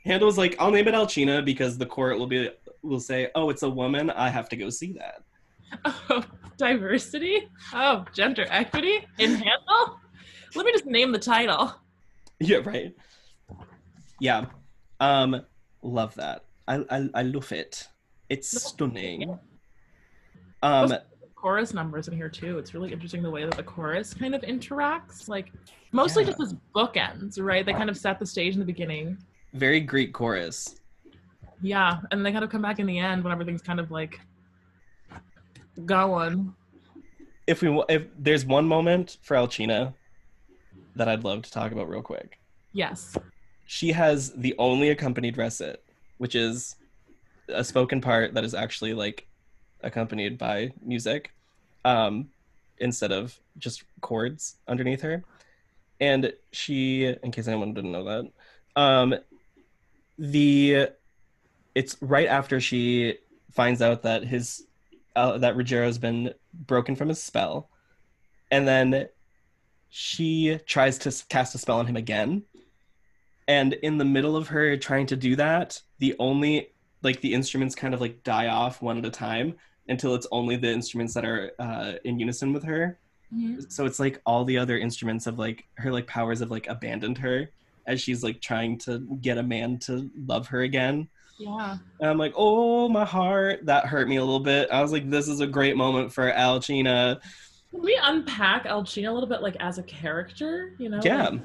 Handel 0.05 0.27
was 0.27 0.37
like, 0.37 0.55
I'll 0.59 0.71
name 0.71 0.87
it 0.87 0.93
Alcina 0.93 1.41
because 1.43 1.77
the 1.77 1.85
court 1.85 2.17
will 2.17 2.27
be 2.27 2.49
will 2.81 2.99
say, 2.99 3.29
oh, 3.35 3.49
it's 3.49 3.63
a 3.63 3.69
woman. 3.69 4.09
I 4.11 4.29
have 4.29 4.47
to 4.49 4.55
go 4.55 4.69
see 4.69 4.93
that. 4.93 5.23
Oh, 5.83 6.23
diversity? 6.57 7.49
Oh, 7.73 8.05
gender 8.13 8.45
equity 8.49 8.99
in 9.17 9.31
Handel? 9.31 9.99
Let 10.55 10.65
me 10.65 10.71
just 10.71 10.85
name 10.85 11.11
the 11.11 11.19
title. 11.19 11.73
Yeah, 12.39 12.57
right. 12.65 12.93
Yeah. 14.19 14.45
Um 14.99 15.41
love 15.85 16.15
that. 16.15 16.43
I 16.67 16.83
I, 16.89 17.09
I 17.13 17.21
love 17.23 17.51
it. 17.51 17.87
It's 18.29 18.49
stunning. 18.61 19.37
Um 20.63 20.93
Chorus 21.35 21.73
numbers 21.75 22.07
in 22.07 22.15
here 22.15 22.29
too. 22.29 22.57
It's 22.57 22.73
really 22.73 22.91
interesting 22.91 23.21
the 23.21 23.29
way 23.29 23.45
that 23.45 23.55
the 23.55 23.61
chorus 23.61 24.15
kind 24.15 24.33
of 24.33 24.41
interacts. 24.41 25.29
Like 25.29 25.51
mostly 25.91 26.23
Yeah. 26.23 26.29
just 26.29 26.41
as 26.41 26.55
bookends, 26.75 27.39
right? 27.39 27.63
They 27.63 27.73
kind 27.73 27.89
of 27.89 27.97
set 27.97 28.17
the 28.19 28.25
stage 28.25 28.53
in 28.53 28.59
the 28.59 28.65
beginning. 28.65 29.17
very 29.53 29.79
Greek 29.79 30.11
chorus. 30.11 30.79
Yeah, 31.61 31.99
and 32.11 32.25
they 32.25 32.31
kind 32.31 32.43
of 32.43 32.49
come 32.49 32.61
back 32.63 32.79
in 32.79 32.85
the 32.87 32.97
end 32.99 33.23
when 33.23 33.31
everything's 33.31 33.61
kind 33.61 33.79
of 33.79 33.91
like 33.91 34.19
going. 35.85 36.53
If 37.47 37.61
we 37.61 37.69
if 37.89 38.03
there's 38.17 38.45
one 38.45 38.67
moment 38.67 39.17
for 39.21 39.37
Alcina 39.37 39.93
that 40.95 41.07
I'd 41.07 41.23
love 41.23 41.43
to 41.43 41.51
talk 41.51 41.71
about 41.71 41.87
real 41.89 42.01
quick. 42.01 42.39
Yes. 42.73 43.15
She 43.65 43.91
has 43.91 44.31
the 44.33 44.55
only 44.57 44.89
accompanied 44.89 45.37
recit, 45.37 45.83
which 46.17 46.35
is 46.35 46.75
a 47.47 47.63
spoken 47.63 48.01
part 48.01 48.33
that 48.33 48.43
is 48.43 48.53
actually 48.53 48.93
like 48.93 49.27
accompanied 49.83 50.37
by 50.37 50.71
music 50.81 51.31
um 51.83 52.27
instead 52.79 53.11
of 53.11 53.39
just 53.59 53.83
chords 54.01 54.55
underneath 54.67 55.01
her. 55.01 55.23
And 55.99 56.33
she 56.51 57.05
in 57.05 57.31
case 57.31 57.47
anyone 57.47 57.73
didn't 57.73 57.91
know 57.91 58.03
that, 58.03 58.31
um 58.75 59.15
the 60.17 60.87
it's 61.75 61.97
right 62.01 62.27
after 62.27 62.59
she 62.59 63.17
finds 63.51 63.81
out 63.81 64.03
that 64.03 64.23
his 64.23 64.65
uh, 65.15 65.37
that 65.37 65.55
Ruggiero's 65.55 65.97
been 65.97 66.33
broken 66.53 66.95
from 66.95 67.09
his 67.09 67.21
spell, 67.21 67.69
and 68.51 68.67
then 68.67 69.07
she 69.89 70.59
tries 70.65 70.97
to 70.99 71.13
cast 71.29 71.55
a 71.55 71.57
spell 71.57 71.79
on 71.79 71.87
him 71.87 71.95
again. 71.95 72.43
And 73.47 73.73
in 73.73 73.97
the 73.97 74.05
middle 74.05 74.35
of 74.35 74.47
her 74.49 74.75
trying 74.77 75.05
to 75.07 75.15
do 75.15 75.35
that, 75.35 75.81
the 75.99 76.15
only 76.19 76.69
like 77.03 77.21
the 77.21 77.33
instruments 77.33 77.75
kind 77.75 77.93
of 77.93 78.01
like 78.01 78.23
die 78.23 78.47
off 78.47 78.81
one 78.81 78.97
at 78.97 79.05
a 79.05 79.11
time 79.11 79.55
until 79.87 80.15
it's 80.15 80.25
only 80.31 80.55
the 80.55 80.71
instruments 80.71 81.13
that 81.13 81.23
are 81.25 81.51
uh, 81.59 81.93
in 82.03 82.19
unison 82.19 82.53
with 82.53 82.63
her. 82.63 82.97
So 83.69 83.85
it's 83.85 83.99
like 83.99 84.21
all 84.25 84.45
the 84.45 84.57
other 84.57 84.77
instruments 84.77 85.27
of 85.27 85.37
like 85.37 85.65
her 85.75 85.91
like 85.91 86.07
powers 86.07 86.39
have 86.39 86.51
like 86.51 86.67
abandoned 86.67 87.17
her 87.19 87.49
as 87.85 88.01
she's 88.01 88.23
like 88.23 88.41
trying 88.41 88.77
to 88.79 88.99
get 89.21 89.37
a 89.37 89.43
man 89.43 89.77
to 89.79 90.09
love 90.25 90.47
her 90.47 90.61
again. 90.61 91.07
Yeah. 91.37 91.77
And 91.99 92.09
I'm 92.09 92.17
like, 92.17 92.33
oh 92.35 92.87
my 92.87 93.03
heart, 93.05 93.65
that 93.65 93.85
hurt 93.85 94.07
me 94.07 94.15
a 94.15 94.23
little 94.23 94.39
bit. 94.39 94.69
I 94.71 94.81
was 94.81 94.91
like, 94.91 95.09
this 95.09 95.27
is 95.27 95.41
a 95.41 95.47
great 95.47 95.75
moment 95.75 96.13
for 96.13 96.31
Alcina. 96.31 97.19
Can 97.71 97.81
we 97.81 97.99
unpack 98.01 98.65
Alcina 98.65 99.11
a 99.11 99.13
little 99.13 99.29
bit 99.29 99.41
like 99.41 99.57
as 99.59 99.77
a 99.77 99.83
character? 99.83 100.73
You 100.77 100.89
know? 100.89 101.01
Yeah, 101.03 101.29
Like, 101.29 101.41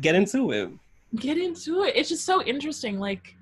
get 0.00 0.14
into 0.14 0.52
it. 0.52 0.70
Get 1.16 1.38
into 1.38 1.82
it. 1.84 1.94
It's 1.96 2.08
just 2.08 2.24
so 2.24 2.42
interesting. 2.42 2.98
Like 2.98 3.34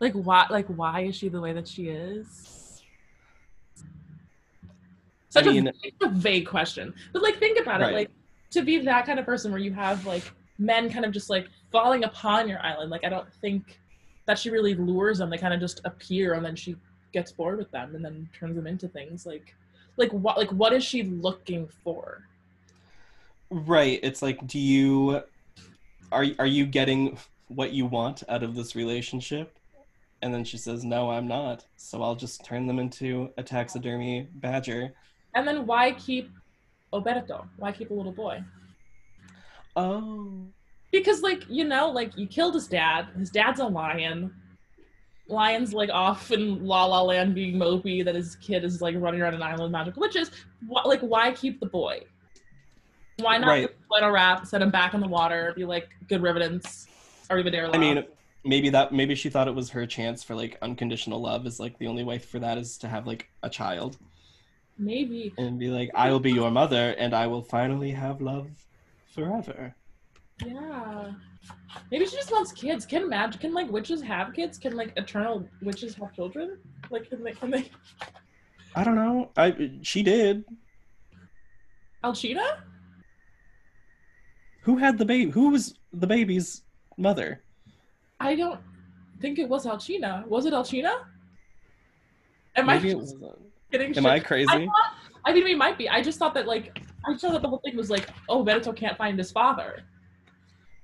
like 0.00 0.12
why 0.14 0.46
like 0.50 0.66
why 0.66 1.02
is 1.02 1.16
she 1.16 1.28
the 1.28 1.40
way 1.40 1.52
that 1.52 1.66
she 1.68 1.88
is? 1.88 2.82
Such 5.28 5.46
mean- 5.46 5.68
a, 5.68 5.72
vague, 5.82 5.94
a 6.02 6.08
vague 6.08 6.46
question. 6.46 6.94
But 7.12 7.22
like 7.22 7.38
think 7.38 7.58
about 7.60 7.80
Right. 7.80 7.92
it. 7.92 7.96
Like 7.96 8.10
to 8.50 8.62
be 8.62 8.78
that 8.80 9.06
kind 9.06 9.18
of 9.18 9.24
person 9.24 9.50
where 9.50 9.60
you 9.60 9.72
have 9.72 10.04
like 10.06 10.30
men 10.58 10.90
kind 10.90 11.04
of 11.04 11.12
just 11.12 11.30
like 11.30 11.48
falling 11.70 12.04
upon 12.04 12.48
your 12.48 12.60
island, 12.60 12.90
like 12.90 13.04
I 13.04 13.08
don't 13.08 13.32
think 13.40 13.78
that 14.26 14.38
she 14.38 14.50
really 14.50 14.74
lures 14.74 15.18
them. 15.18 15.30
They 15.30 15.38
kind 15.38 15.54
of 15.54 15.60
just 15.60 15.80
appear 15.84 16.34
and 16.34 16.44
then 16.44 16.54
she 16.54 16.76
gets 17.12 17.32
bored 17.32 17.58
with 17.58 17.70
them 17.70 17.94
and 17.94 18.04
then 18.04 18.28
turns 18.38 18.56
them 18.56 18.66
into 18.66 18.88
things. 18.88 19.24
Like 19.24 19.54
like 19.96 20.10
what 20.12 20.36
like 20.36 20.50
what 20.52 20.72
is 20.74 20.84
she 20.84 21.02
looking 21.04 21.66
for? 21.82 22.28
Right. 23.50 24.00
It's 24.02 24.20
like, 24.22 24.46
do 24.46 24.58
you 24.58 25.22
are 26.12 26.26
are 26.38 26.46
you 26.46 26.66
getting 26.66 27.18
what 27.48 27.72
you 27.72 27.86
want 27.86 28.22
out 28.28 28.42
of 28.42 28.54
this 28.54 28.76
relationship? 28.76 29.58
And 30.22 30.32
then 30.32 30.44
she 30.44 30.56
says, 30.56 30.84
No, 30.84 31.10
I'm 31.10 31.26
not. 31.26 31.66
So 31.76 32.02
I'll 32.02 32.14
just 32.14 32.44
turn 32.44 32.66
them 32.66 32.78
into 32.78 33.30
a 33.36 33.42
taxidermy 33.42 34.28
badger. 34.34 34.94
And 35.34 35.46
then 35.46 35.66
why 35.66 35.92
keep 35.92 36.30
Oberto? 36.92 37.46
Why 37.56 37.72
keep 37.72 37.90
a 37.90 37.94
little 37.94 38.12
boy? 38.12 38.42
Oh. 39.74 40.46
Because 40.92 41.22
like, 41.22 41.44
you 41.48 41.64
know, 41.64 41.90
like 41.90 42.16
you 42.16 42.26
killed 42.26 42.54
his 42.54 42.68
dad. 42.68 43.08
His 43.18 43.30
dad's 43.30 43.60
a 43.60 43.66
lion. 43.66 44.32
Lion's 45.28 45.72
like 45.72 45.90
off 45.90 46.30
in 46.30 46.64
La 46.64 46.84
La 46.84 47.02
Land 47.02 47.34
being 47.34 47.56
mopey 47.56 48.04
that 48.04 48.14
his 48.14 48.36
kid 48.36 48.64
is 48.64 48.82
like 48.82 48.94
running 48.98 49.22
around 49.22 49.34
an 49.34 49.42
island 49.42 49.62
with 49.62 49.72
magical 49.72 50.00
witches. 50.00 50.30
Wh- 50.68 50.86
like 50.86 51.00
why 51.00 51.32
keep 51.32 51.58
the 51.60 51.66
boy? 51.66 52.02
Why 53.18 53.38
not 53.38 53.48
Right. 53.48 53.70
A 54.00 54.10
wrap, 54.10 54.46
set 54.46 54.62
him 54.62 54.70
back 54.70 54.94
in 54.94 55.00
the 55.00 55.08
water, 55.08 55.52
be 55.54 55.64
like 55.64 55.88
good 56.08 56.22
riddance, 56.22 56.86
Arrivederla. 57.28 57.74
I 57.74 57.78
mean, 57.78 58.04
maybe 58.44 58.70
that 58.70 58.92
maybe 58.92 59.14
she 59.14 59.30
thought 59.30 59.48
it 59.48 59.54
was 59.54 59.70
her 59.70 59.86
chance 59.86 60.22
for 60.22 60.34
like 60.34 60.58
unconditional 60.62 61.20
love 61.20 61.46
is 61.46 61.60
like 61.60 61.78
the 61.78 61.86
only 61.86 62.04
way 62.04 62.18
for 62.18 62.38
that 62.38 62.58
is 62.58 62.78
to 62.78 62.88
have 62.88 63.06
like 63.06 63.28
a 63.42 63.50
child 63.50 63.98
maybe. 64.78 65.32
and 65.38 65.58
be 65.58 65.68
like, 65.68 65.90
I 65.94 66.10
will 66.10 66.20
be 66.20 66.32
your 66.32 66.50
mother 66.50 66.94
and 66.98 67.14
I 67.14 67.26
will 67.26 67.42
finally 67.42 67.90
have 67.92 68.20
love 68.20 68.48
forever. 69.14 69.74
Yeah. 70.44 71.12
Maybe 71.90 72.06
she 72.06 72.16
just 72.16 72.32
wants 72.32 72.52
kids. 72.52 72.86
Can 72.86 73.08
magic 73.08 73.40
can 73.40 73.54
like 73.54 73.70
witches 73.70 74.02
have 74.02 74.32
kids? 74.32 74.58
Can 74.58 74.76
like 74.76 74.92
eternal 74.96 75.46
witches 75.60 75.94
have 75.94 76.12
children? 76.14 76.58
Like 76.90 77.08
can 77.08 77.22
they 77.22 77.32
can 77.32 77.50
they 77.50 77.70
I 78.74 78.84
don't 78.84 78.96
know. 78.96 79.30
I 79.36 79.72
she 79.82 80.02
did. 80.02 80.44
Alcina? 82.02 82.64
Who 84.62 84.76
had 84.76 84.98
the 84.98 85.04
baby? 85.04 85.30
Who 85.30 85.50
was 85.50 85.74
the 85.92 86.06
baby's 86.06 86.62
mother. 86.96 87.42
I 88.20 88.34
don't 88.34 88.60
think 89.20 89.38
it 89.38 89.48
was 89.48 89.66
Alcina. 89.66 90.24
Was 90.26 90.46
it 90.46 90.52
Alcina? 90.52 91.06
Am 92.56 92.68
I 92.68 92.74
Maybe 92.74 92.90
it 92.90 92.98
just 92.98 93.18
wasn't. 93.18 93.38
getting 93.70 93.96
Am 93.96 94.06
I 94.06 94.20
crazy? 94.20 94.48
I 94.50 94.66
thought, 94.66 94.92
I 95.24 95.32
mean, 95.32 95.44
we 95.44 95.54
might 95.54 95.78
be. 95.78 95.88
I 95.88 96.02
just 96.02 96.18
thought 96.18 96.34
that 96.34 96.46
like 96.46 96.80
I 97.06 97.12
just 97.12 97.22
thought 97.22 97.32
that 97.32 97.42
the 97.42 97.48
whole 97.48 97.60
thing 97.64 97.76
was 97.76 97.90
like, 97.90 98.08
oh, 98.28 98.42
Benito 98.44 98.72
can't 98.72 98.96
find 98.96 99.18
his 99.18 99.32
father, 99.32 99.82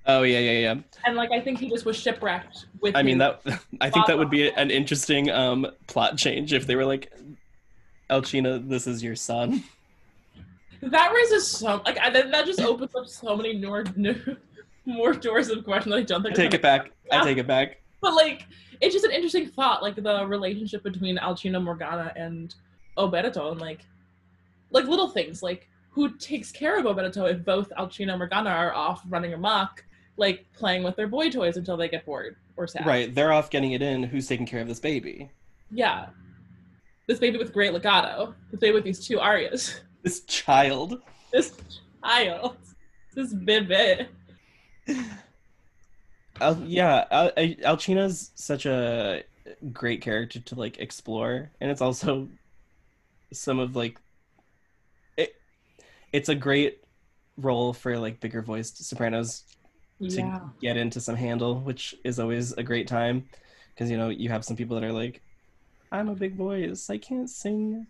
Oh 0.06 0.22
yeah, 0.22 0.38
yeah, 0.38 0.58
yeah. 0.58 0.74
and 1.04 1.16
like 1.16 1.30
I 1.32 1.40
think 1.40 1.58
he 1.58 1.68
just 1.68 1.84
was 1.84 1.94
shipwrecked 1.96 2.66
with. 2.80 2.96
I 2.96 3.02
mean 3.02 3.18
that. 3.18 3.42
I 3.80 3.90
think 3.90 4.06
that 4.06 4.16
would 4.16 4.30
be 4.30 4.48
an 4.50 4.70
interesting 4.70 5.30
um 5.30 5.66
plot 5.86 6.16
change 6.16 6.54
if 6.54 6.66
they 6.66 6.76
were 6.76 6.86
like, 6.86 7.12
Alcina, 8.08 8.58
this 8.58 8.86
is 8.86 9.02
your 9.02 9.14
son. 9.14 9.62
That 10.82 11.12
raises 11.12 11.46
so 11.50 11.82
like 11.84 11.98
I, 11.98 12.10
that 12.10 12.46
just 12.46 12.60
opens 12.60 12.94
up 12.94 13.08
so 13.08 13.36
many 13.36 13.58
more 13.58 13.84
new, 13.96 14.16
more 14.84 15.12
doors 15.12 15.48
of 15.50 15.64
questions 15.64 15.92
that 15.92 16.00
I 16.00 16.02
don't 16.02 16.20
I 16.20 16.30
think. 16.30 16.36
take 16.36 16.54
it 16.54 16.62
back. 16.62 16.90
I 17.12 17.24
take 17.24 17.38
it 17.38 17.46
back. 17.46 17.80
But 18.00 18.14
like, 18.14 18.46
it's 18.80 18.94
just 18.94 19.04
an 19.04 19.10
interesting 19.10 19.48
thought, 19.48 19.82
like 19.82 19.96
the 19.96 20.26
relationship 20.26 20.82
between 20.82 21.18
Alcina 21.18 21.62
Morgana 21.62 22.12
and 22.16 22.54
Oberto, 22.96 23.50
and 23.50 23.60
like, 23.60 23.80
like 24.70 24.84
little 24.86 25.08
things, 25.08 25.42
like 25.42 25.68
who 25.90 26.16
takes 26.16 26.52
care 26.52 26.78
of 26.78 26.84
Oberto 26.84 27.28
if 27.30 27.44
both 27.44 27.72
Alcina 27.76 28.12
and 28.12 28.20
Morgana 28.20 28.50
are 28.50 28.72
off 28.74 29.02
running 29.08 29.34
amok, 29.34 29.84
like 30.16 30.46
playing 30.52 30.84
with 30.84 30.96
their 30.96 31.08
boy 31.08 31.28
toys 31.30 31.56
until 31.56 31.76
they 31.76 31.88
get 31.88 32.06
bored 32.06 32.36
or 32.56 32.66
sad. 32.66 32.86
Right, 32.86 33.12
they're 33.12 33.32
off 33.32 33.50
getting 33.50 33.72
it 33.72 33.82
in. 33.82 34.04
Who's 34.04 34.26
taking 34.28 34.46
care 34.46 34.60
of 34.60 34.68
this 34.68 34.80
baby? 34.80 35.30
Yeah. 35.70 36.06
This 37.08 37.18
baby 37.18 37.38
with 37.38 37.52
great 37.52 37.72
legato. 37.72 38.34
This 38.50 38.60
baby 38.60 38.74
with 38.74 38.84
these 38.84 39.04
two 39.04 39.18
arias. 39.18 39.80
This 40.08 40.20
child. 40.24 41.02
This 41.34 41.52
child. 42.02 42.56
This 43.14 43.34
baby. 43.34 44.08
Al- 46.40 46.64
yeah, 46.64 47.04
Al- 47.10 47.32
Alcina's 47.66 48.30
such 48.34 48.64
a 48.64 49.22
great 49.70 50.00
character 50.00 50.40
to 50.40 50.54
like 50.54 50.78
explore, 50.78 51.50
and 51.60 51.70
it's 51.70 51.82
also 51.82 52.26
some 53.34 53.58
of 53.58 53.76
like 53.76 54.00
it. 55.18 55.34
It's 56.14 56.30
a 56.30 56.34
great 56.34 56.82
role 57.36 57.74
for 57.74 57.98
like 57.98 58.18
bigger 58.18 58.40
voiced 58.40 58.82
sopranos 58.88 59.44
to 60.00 60.06
Yeah. 60.08 60.40
get 60.62 60.78
into 60.78 61.02
some 61.02 61.16
handle, 61.16 61.60
which 61.60 61.94
is 62.02 62.18
always 62.18 62.52
a 62.52 62.62
great 62.62 62.88
time 62.88 63.28
because 63.74 63.90
you 63.90 63.98
know 63.98 64.08
you 64.08 64.30
have 64.30 64.42
some 64.42 64.56
people 64.56 64.80
that 64.80 64.86
are 64.88 64.92
like, 65.04 65.20
"I'm 65.92 66.08
a 66.08 66.14
big 66.14 66.34
voice, 66.34 66.88
I 66.88 66.96
can't 66.96 67.28
sing 67.28 67.86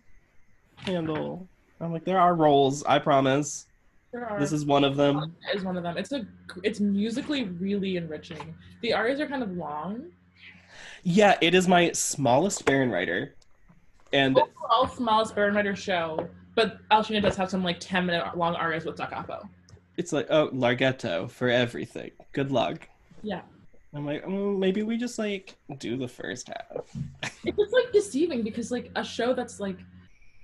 handle." 0.79 1.47
I'm 1.81 1.93
like, 1.93 2.03
there 2.03 2.19
are 2.19 2.35
roles, 2.35 2.83
I 2.83 2.99
promise. 2.99 3.65
There 4.11 4.27
are. 4.27 4.39
This 4.39 4.51
is 4.51 4.65
one 4.65 4.83
of 4.83 4.95
them. 4.95 5.35
is 5.53 5.63
one 5.63 5.77
of 5.77 5.83
them. 5.83 5.97
It's 5.97 6.11
a 6.11 6.25
it's 6.63 6.79
musically 6.79 7.43
really 7.43 7.97
enriching. 7.97 8.55
The 8.81 8.93
arias 8.93 9.19
are 9.19 9.27
kind 9.27 9.43
of 9.43 9.51
long. 9.51 10.07
Yeah, 11.03 11.37
it 11.41 11.53
is 11.53 11.67
my 11.67 11.91
smallest 11.91 12.65
Baron 12.65 12.89
writer, 12.91 13.35
and 14.11 14.37
Overall, 14.37 14.87
smallest 14.87 15.35
Barometer 15.35 15.75
show, 15.75 16.27
but 16.55 16.79
Alcina 16.91 17.21
does 17.21 17.35
have 17.35 17.49
some 17.49 17.63
like 17.63 17.79
ten 17.79 18.05
minute 18.05 18.35
long 18.37 18.55
arias 18.55 18.85
with 18.85 18.95
Da 18.97 19.05
Capo. 19.07 19.47
it's 19.97 20.11
like, 20.11 20.27
oh, 20.29 20.49
Larghetto 20.49 21.29
for 21.29 21.47
everything. 21.49 22.11
Good 22.33 22.51
luck. 22.51 22.87
Yeah, 23.21 23.41
I'm 23.93 24.05
like, 24.05 24.25
mm, 24.25 24.57
maybe 24.57 24.81
we 24.83 24.97
just 24.97 25.19
like 25.19 25.55
do 25.77 25.97
the 25.97 26.07
first 26.07 26.47
half. 26.47 26.85
it's 27.43 27.57
just 27.57 27.73
like 27.73 27.91
deceiving 27.93 28.41
because 28.43 28.71
like 28.71 28.91
a 28.95 29.03
show 29.03 29.33
that's 29.33 29.59
like, 29.59 29.77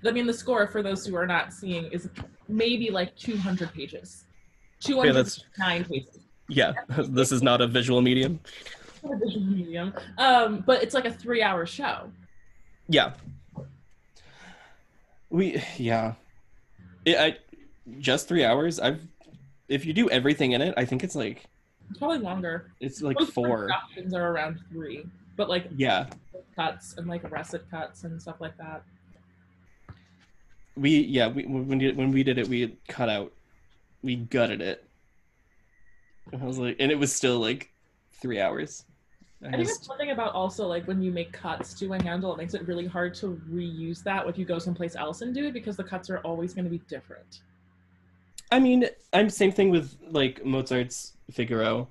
I 0.06 0.12
mean, 0.12 0.26
the 0.26 0.32
score 0.34 0.66
for 0.66 0.82
those 0.82 1.06
who 1.06 1.16
are 1.16 1.26
not 1.26 1.52
seeing 1.52 1.84
is 1.92 2.08
maybe 2.48 2.90
like 2.90 3.16
two 3.16 3.36
hundred 3.36 3.72
pages, 3.72 4.24
two 4.80 4.96
hundred 4.96 5.14
that's- 5.14 5.44
nine 5.58 5.84
pages. 5.84 6.18
Yeah, 6.48 6.74
this 7.08 7.32
is 7.32 7.42
not 7.42 7.60
a 7.60 7.66
visual 7.66 8.00
medium. 8.00 8.38
for 9.02 9.14
a 9.14 9.18
visual 9.18 9.44
medium. 9.46 9.92
Um, 10.18 10.62
but 10.66 10.82
it's 10.82 10.94
like 10.94 11.04
a 11.04 11.10
three 11.12 11.42
hour 11.42 11.66
show. 11.66 12.10
Yeah. 12.88 13.14
We 15.30 15.60
yeah. 15.76 16.14
It, 17.04 17.16
I 17.18 17.36
just 17.98 18.28
three 18.28 18.44
hours. 18.44 18.78
I've 18.78 19.00
if 19.68 19.84
you 19.84 19.92
do 19.92 20.08
everything 20.10 20.52
in 20.52 20.62
it, 20.62 20.74
I 20.76 20.84
think 20.84 21.02
it's 21.02 21.16
like 21.16 21.44
It's 21.90 21.98
probably 21.98 22.18
longer. 22.18 22.70
it's 22.80 23.02
like 23.02 23.18
Most 23.18 23.32
four. 23.32 23.62
productions 23.66 24.14
are 24.14 24.30
around 24.30 24.60
three, 24.70 25.04
but 25.36 25.48
like 25.48 25.66
Yeah. 25.76 26.06
cuts 26.54 26.94
and 26.96 27.08
like 27.08 27.24
arrested 27.24 27.62
cuts 27.70 28.04
and 28.04 28.20
stuff 28.22 28.36
like 28.40 28.56
that. 28.58 28.82
We 30.76 31.00
yeah, 31.00 31.28
we 31.28 31.44
when 31.46 31.66
we 31.68 31.78
did, 31.78 31.96
when 31.96 32.12
we 32.12 32.22
did 32.22 32.38
it, 32.38 32.48
we 32.48 32.76
cut 32.88 33.08
out 33.08 33.32
we 34.02 34.16
gutted 34.16 34.60
it. 34.60 34.84
And 36.32 36.42
I 36.42 36.46
was 36.46 36.58
like 36.58 36.76
and 36.78 36.90
it 36.92 36.98
was 36.98 37.12
still 37.14 37.38
like 37.38 37.70
three 38.20 38.40
hours. 38.40 38.84
I 39.42 39.48
I 39.48 39.50
think 39.52 39.64
just- 39.64 39.80
that's 39.80 39.88
one 39.88 39.98
thing 39.98 40.10
about 40.10 40.32
also 40.34 40.66
like 40.66 40.86
when 40.86 41.02
you 41.02 41.10
make 41.10 41.32
cuts 41.32 41.74
to 41.74 41.92
a 41.94 42.02
handle, 42.02 42.32
it 42.32 42.38
makes 42.38 42.54
it 42.54 42.66
really 42.66 42.86
hard 42.86 43.14
to 43.16 43.40
reuse 43.50 44.02
that 44.04 44.26
if 44.26 44.36
you 44.38 44.44
go 44.44 44.58
someplace 44.58 44.96
else 44.96 45.22
and 45.22 45.34
do 45.34 45.46
it 45.46 45.52
because 45.52 45.76
the 45.76 45.84
cuts 45.84 46.10
are 46.10 46.18
always 46.18 46.52
going 46.54 46.64
to 46.64 46.70
be 46.70 46.78
different. 46.88 47.40
I 48.52 48.60
mean, 48.60 48.86
I'm 49.12 49.28
same 49.30 49.52
thing 49.52 49.70
with 49.70 49.96
like 50.10 50.44
Mozart's 50.44 51.14
Figaro. 51.30 51.88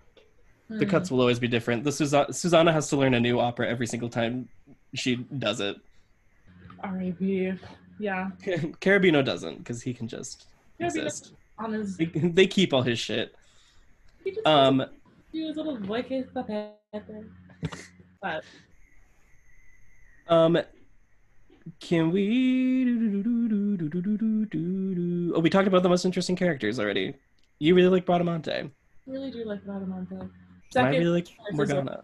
The 0.70 0.86
Hmm. 0.86 0.90
cuts 0.90 1.12
will 1.12 1.20
always 1.22 1.38
be 1.38 1.48
different. 1.48 1.84
The 1.84 1.92
Susa- 1.92 2.32
Susanna 2.34 2.72
has 2.72 2.90
to 2.90 2.96
learn 2.98 3.14
a 3.14 3.20
new 3.20 3.40
opera 3.40 3.68
every 3.68 3.86
single 3.88 4.10
time 4.10 4.50
she 4.96 5.16
does 5.18 5.60
it. 5.60 5.76
R.A.B. 6.80 7.54
Yeah. 8.00 8.30
Cherubino 8.82 9.24
doesn't 9.24 9.60
because 9.60 9.82
he 9.82 9.94
can 9.94 10.08
just 10.08 10.48
but 10.80 10.88
exist. 10.88 11.34
on 11.58 11.72
his, 11.74 11.98
They, 11.98 12.06
they 12.06 12.48
keep 12.48 12.74
all 12.74 12.82
his 12.82 13.00
shit. 13.00 13.34
he 14.24 14.32
just 14.32 14.46
Um, 14.46 14.84
do 15.34 15.48
his 15.48 15.56
little 15.58 15.78
voice. 15.78 16.26
But 18.22 18.44
um, 20.28 20.58
can 21.80 22.12
we? 22.12 22.86
Oh, 25.36 25.40
we 25.40 25.50
talked 25.50 25.68
about 25.68 25.84
the 25.84 25.90
most 25.90 26.06
interesting 26.06 26.36
characters 26.36 26.80
already. 26.80 27.14
You 27.60 27.76
really 27.76 27.90
like 27.90 28.06
Bradamante. 28.06 28.50
I 28.50 28.70
really 29.08 29.32
do 29.32 29.46
like 29.46 29.64
Bradamante. 29.64 30.12
And 30.12 30.24
I 30.24 30.28
Second, 30.72 30.92
really 30.92 31.06
like 31.22 31.28
Morgana. 31.52 32.04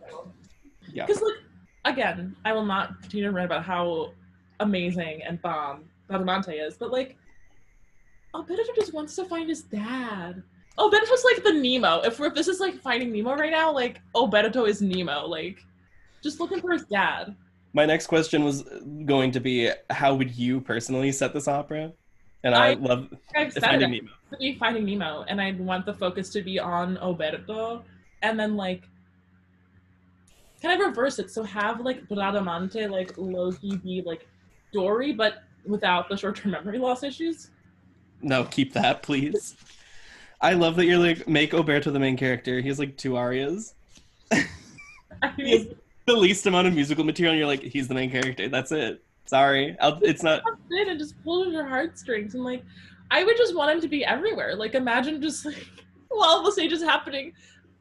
Yeah. 0.93 1.05
Because 1.05 1.21
like 1.21 1.93
again, 1.93 2.35
I 2.45 2.53
will 2.53 2.65
not 2.65 3.01
continue 3.01 3.25
to 3.25 3.31
rant 3.31 3.47
about 3.47 3.63
how 3.65 4.13
amazing 4.61 5.21
and 5.23 5.41
bomb 5.41 5.85
Bradamante 6.09 6.65
is, 6.65 6.77
but 6.77 6.91
like 6.91 7.17
Oberto 8.33 8.75
just 8.75 8.93
wants 8.93 9.15
to 9.15 9.25
find 9.25 9.49
his 9.49 9.63
dad. 9.63 10.41
Oh, 10.77 10.89
Oberto's 10.89 11.23
like 11.25 11.43
the 11.43 11.53
Nemo. 11.53 12.01
If 12.01 12.19
we're 12.19 12.27
if 12.27 12.33
this 12.33 12.47
is 12.47 12.59
like 12.59 12.79
finding 12.81 13.11
Nemo 13.11 13.35
right 13.35 13.51
now, 13.51 13.71
like 13.71 14.01
Oberto 14.15 14.67
is 14.67 14.81
Nemo. 14.81 15.25
Like 15.27 15.59
just 16.23 16.39
looking 16.39 16.61
for 16.61 16.71
his 16.71 16.83
dad. 16.85 17.35
My 17.73 17.85
next 17.85 18.07
question 18.07 18.43
was 18.43 18.63
going 19.05 19.31
to 19.31 19.39
be, 19.39 19.69
how 19.89 20.13
would 20.13 20.35
you 20.35 20.59
personally 20.59 21.11
set 21.11 21.33
this 21.33 21.47
opera? 21.47 21.93
And 22.43 22.53
I, 22.53 22.71
I- 22.71 22.73
love 22.73 23.07
Finding 23.33 23.91
Nemo. 23.91 24.09
to 24.31 24.37
be 24.37 24.55
Finding 24.55 24.85
Nemo, 24.85 25.23
and 25.27 25.41
I 25.41 25.51
want 25.53 25.85
the 25.85 25.93
focus 25.93 26.29
to 26.31 26.41
be 26.41 26.59
on 26.59 26.97
Oberto, 26.97 27.83
and 28.21 28.39
then 28.39 28.55
like 28.57 28.83
kind 30.61 30.79
of 30.79 30.87
reverse 30.87 31.19
it. 31.19 31.31
So 31.31 31.43
have 31.43 31.81
like 31.81 32.07
Bradamante 32.07 32.89
like 32.89 33.17
Loki 33.17 33.77
be 33.77 34.01
like 34.05 34.27
Dory, 34.71 35.13
but 35.13 35.43
without 35.65 36.09
the 36.09 36.17
short-term 36.17 36.51
memory 36.51 36.77
loss 36.77 37.03
issues. 37.03 37.51
No, 38.21 38.43
keep 38.45 38.73
that, 38.73 39.03
please. 39.03 39.55
I 40.41 40.53
love 40.53 40.75
that 40.77 40.85
you're 40.85 40.97
like 40.97 41.27
make 41.27 41.51
Oberto 41.51 41.91
the 41.93 41.99
main 41.99 42.17
character. 42.17 42.59
He 42.61 42.67
has 42.67 42.79
like 42.79 42.97
two 42.97 43.15
arias. 43.15 43.75
I 44.31 45.33
mean, 45.37 45.75
the 46.07 46.15
least 46.15 46.45
amount 46.47 46.67
of 46.67 46.73
musical 46.73 47.03
material, 47.03 47.33
and 47.33 47.39
you're 47.39 47.47
like, 47.47 47.61
he's 47.61 47.87
the 47.87 47.93
main 47.93 48.09
character. 48.09 48.49
That's 48.49 48.71
it. 48.71 49.03
Sorry, 49.25 49.77
I'll, 49.79 49.99
it's 50.01 50.23
not. 50.23 50.41
in 50.71 50.89
and 50.89 50.99
just 50.99 51.21
pulls 51.23 51.47
at 51.47 51.53
your 51.53 51.65
heartstrings, 51.65 52.33
and 52.33 52.43
like 52.43 52.63
I 53.11 53.23
would 53.23 53.37
just 53.37 53.55
want 53.55 53.71
him 53.71 53.81
to 53.81 53.87
be 53.87 54.03
everywhere. 54.03 54.55
Like 54.55 54.73
imagine 54.73 55.21
just 55.21 55.45
like 55.45 55.67
while 56.09 56.43
the 56.43 56.51
stage 56.51 56.71
is 56.71 56.81
happening. 56.81 57.33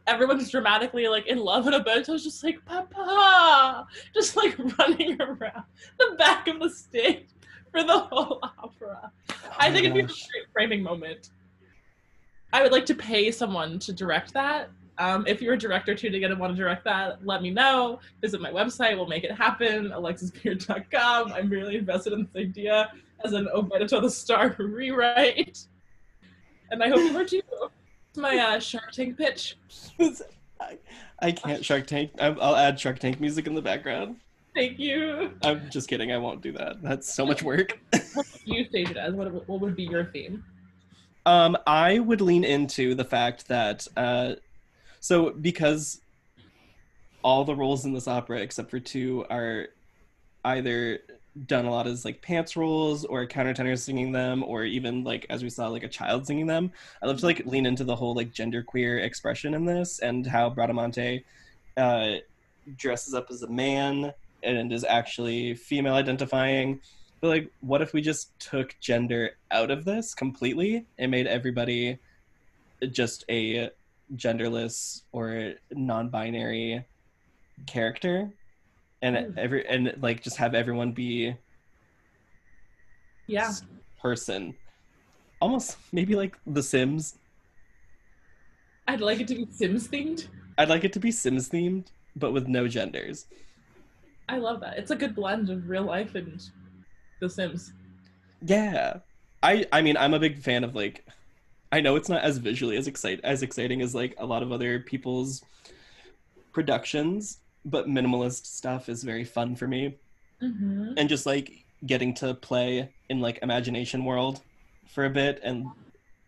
Everyone's 0.07 0.51
dramatically 0.51 1.09
like 1.09 1.27
in 1.27 1.39
love, 1.39 1.67
and 1.67 1.75
Oberto's 1.75 2.25
just 2.25 2.43
like 2.43 2.65
Papa, 2.65 3.87
just 4.15 4.37
like 4.37 4.57
running 4.79 5.21
around 5.21 5.65
the 5.99 6.17
back 6.19 6.49
of 6.49 6.61
the 6.61 6.71
stage 6.71 7.29
for 7.71 7.83
the 7.83 7.99
whole 7.99 8.41
opera. 8.43 9.11
I 9.59 9.69
Oh 9.69 9.73
think 9.73 9.85
my 9.85 9.91
it'd 9.91 9.95
be 9.95 10.01
a 10.01 10.07
great 10.07 10.47
framing 10.53 10.83
moment. 10.83 11.31
I 12.53 12.63
would 12.63 12.73
like 12.73 12.87
to 12.87 12.95
pay 12.95 13.31
someone 13.31 13.79
to 13.81 13.93
direct 13.93 14.33
that. 14.35 14.71
Um, 14.99 15.25
if 15.27 15.41
you're 15.41 15.55
a 15.55 15.59
director 15.59 15.95
tuning 15.95 16.23
in 16.23 16.31
and 16.31 16.41
want 16.41 16.55
to 16.55 16.57
direct 16.57 16.85
that, 16.85 17.25
let 17.25 17.43
me 17.43 17.51
know. 17.51 18.01
Visit 18.21 18.41
my 18.41 18.51
website. 18.51 18.97
We'll 18.97 19.07
make 19.07 19.25
it 19.25 19.33
happen. 19.33 19.91
AlexisPeart.com. 19.91 21.33
I'm 21.33 21.49
really 21.49 21.77
invested 21.77 22.13
in 22.13 22.29
this 22.33 22.43
idea 22.43 22.93
as 23.25 23.33
an 23.33 23.49
Oberto 23.55 24.03
the 24.03 24.11
Star 24.11 24.55
rewrite. 24.59 25.67
And 26.71 26.83
I 26.83 26.89
hope 26.89 26.99
you 26.99 27.17
are 27.17 27.25
too. 27.25 27.41
My 28.17 28.37
uh, 28.37 28.59
Shark 28.59 28.93
Tank 28.93 29.17
pitch. 29.17 29.57
I, 30.61 30.79
I 31.21 31.33
can't 31.33 31.65
Shark 31.65 31.87
Tank. 31.87 32.13
I, 32.21 32.27
I'll 32.27 32.57
add 32.57 32.79
Shark 32.79 32.99
Tank 32.99 33.21
music 33.21 33.47
in 33.47 33.55
the 33.55 33.63
background. 33.63 34.17
Thank 34.55 34.79
you. 34.79 35.31
I'm 35.43 35.71
just 35.71 35.89
kidding. 35.89 36.11
I 36.11 36.19
won't 36.19 36.43
do 36.43 36.53
that. 36.53 36.83
That's 36.83 37.13
so 37.13 37.25
much 37.25 37.43
work. 37.43 37.79
What 37.93 38.05
would 38.17 38.27
you 38.45 38.65
stage 38.65 38.91
it 38.91 38.97
as? 38.97 39.15
What, 39.15 39.49
what 39.49 39.61
would 39.61 39.77
be 39.77 39.85
your 39.85 40.07
theme? 40.07 40.43
Um, 41.25 41.57
I 41.67 42.01
would 42.01 42.21
lean 42.21 42.43
into 42.43 42.95
the 42.95 43.05
fact 43.05 43.47
that 43.49 43.87
uh, 43.97 44.35
So 45.01 45.31
because 45.31 46.01
all 47.23 47.45
the 47.45 47.55
roles 47.55 47.85
in 47.85 47.93
this 47.93 48.09
opera 48.09 48.39
except 48.41 48.71
for 48.71 48.81
two 48.81 49.25
are 49.31 49.69
either 50.45 51.01
done 51.47 51.65
a 51.65 51.71
lot 51.71 51.87
as 51.87 52.05
like 52.05 52.21
pants 52.23 52.57
roles 52.57 53.05
or 53.05 53.27
countertenors 53.27 53.81
singing 53.81 54.13
them 54.13 54.43
or 54.43 54.65
even 54.65 55.05
like 55.05 55.27
as 55.31 55.43
we 55.43 55.51
saw 55.51 55.69
like 55.69 55.85
a 55.85 55.89
child 55.89 56.27
singing 56.27 56.47
them. 56.47 56.73
I 57.03 57.07
love 57.07 57.19
to 57.21 57.27
like 57.27 57.47
lean 57.47 57.67
into 57.67 57.85
the 57.85 57.95
whole 57.95 58.15
like 58.15 58.33
genderqueer 58.33 59.03
expression 59.03 59.55
in 59.55 59.65
this 59.65 60.01
and 60.01 60.27
how 60.27 60.51
bradamante 60.51 61.25
uh, 61.77 62.15
dresses 62.77 63.15
up 63.15 63.29
as 63.31 63.43
a 63.43 63.49
man 63.49 64.13
and 64.43 64.73
is 64.73 64.85
actually 64.85 65.55
female 65.55 65.95
identifying. 65.95 66.81
But 67.21 67.29
like 67.29 67.51
what 67.61 67.83
if 67.83 67.93
we 67.93 68.01
just 68.01 68.39
took 68.41 68.75
gender 68.81 69.33
out 69.51 69.71
of 69.71 69.85
this 69.85 70.15
completely 70.15 70.87
and 70.99 71.11
made 71.11 71.27
everybody 71.27 71.99
just 72.91 73.25
a 73.29 73.71
genderless 74.17 75.03
or 75.13 75.55
non-binary 75.71 76.85
character 77.67 78.33
and 79.03 79.17
Hmm. 79.17 79.39
every 79.39 79.67
and 79.67 79.95
like 80.01 80.23
just 80.23 80.37
have 80.37 80.55
everyone 80.55 80.93
be 80.93 81.35
Yeah. 83.27 83.53
person 84.01 84.55
almost 85.41 85.77
maybe 85.93 86.15
like 86.15 86.37
the 86.47 86.63
sims 86.63 87.17
I'd 88.89 89.01
like 89.01 89.21
it 89.21 89.29
to 89.29 89.35
be 89.35 89.47
Sims 89.51 89.89
themed. 89.89 90.29
i'd 90.59 90.69
like 90.69 90.85
it 90.85 90.93
to 90.95 91.01
be 91.01 91.11
sims 91.13 91.49
themed 91.49 91.87
but 92.17 92.33
with 92.33 92.47
no 92.49 92.67
genders 92.69 93.27
I 94.29 94.37
love 94.39 94.61
that. 94.61 94.79
It's 94.79 94.93
a 94.93 94.97
good 94.97 95.17
blend 95.17 95.51
of 95.51 95.69
real 95.69 95.83
life 95.83 96.15
and 96.15 96.41
The 97.21 97.29
Sims. 97.29 97.73
yeah 98.43 98.99
i 99.43 99.65
i 99.73 99.81
mean 99.81 99.97
i'm 99.97 100.13
a 100.15 100.19
big 100.19 100.39
fan 100.39 100.65
of 100.65 100.75
like 100.75 101.07
i 101.73 101.81
know 101.81 101.97
it's 101.97 102.09
not 102.09 102.23
as 102.23 102.37
visually 102.39 102.77
as 102.77 102.87
excite 102.87 103.21
as 103.25 103.43
exciting 103.43 103.81
as 103.81 103.95
like 103.95 104.15
a 104.19 104.27
lot 104.27 104.43
of 104.43 104.53
other 104.53 104.81
people's 104.81 105.43
productions 106.53 107.39
but 107.65 107.87
minimalist 107.87 108.47
stuff 108.47 108.89
is 108.89 109.03
very 109.03 109.25
fun 109.25 109.55
for 109.55 109.67
me. 109.67 109.99
Mm-hmm. 110.43 110.95
and 110.97 111.07
just 111.07 111.27
like 111.27 111.67
getting 111.85 112.15
to 112.15 112.33
play 112.33 112.91
in 113.11 113.21
like 113.21 113.39
imagination 113.43 114.07
world 114.07 114.41
for 114.89 115.05
a 115.05 115.11
bit 115.11 115.39
and 115.43 115.67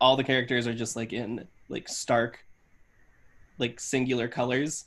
all 0.02 0.16
the 0.16 0.24
characters 0.24 0.66
are 0.66 0.74
just 0.74 0.96
like 0.96 1.14
in 1.14 1.48
like 1.70 1.88
stark 1.88 2.44
like 3.58 3.80
singular 3.80 4.28
colors. 4.28 4.84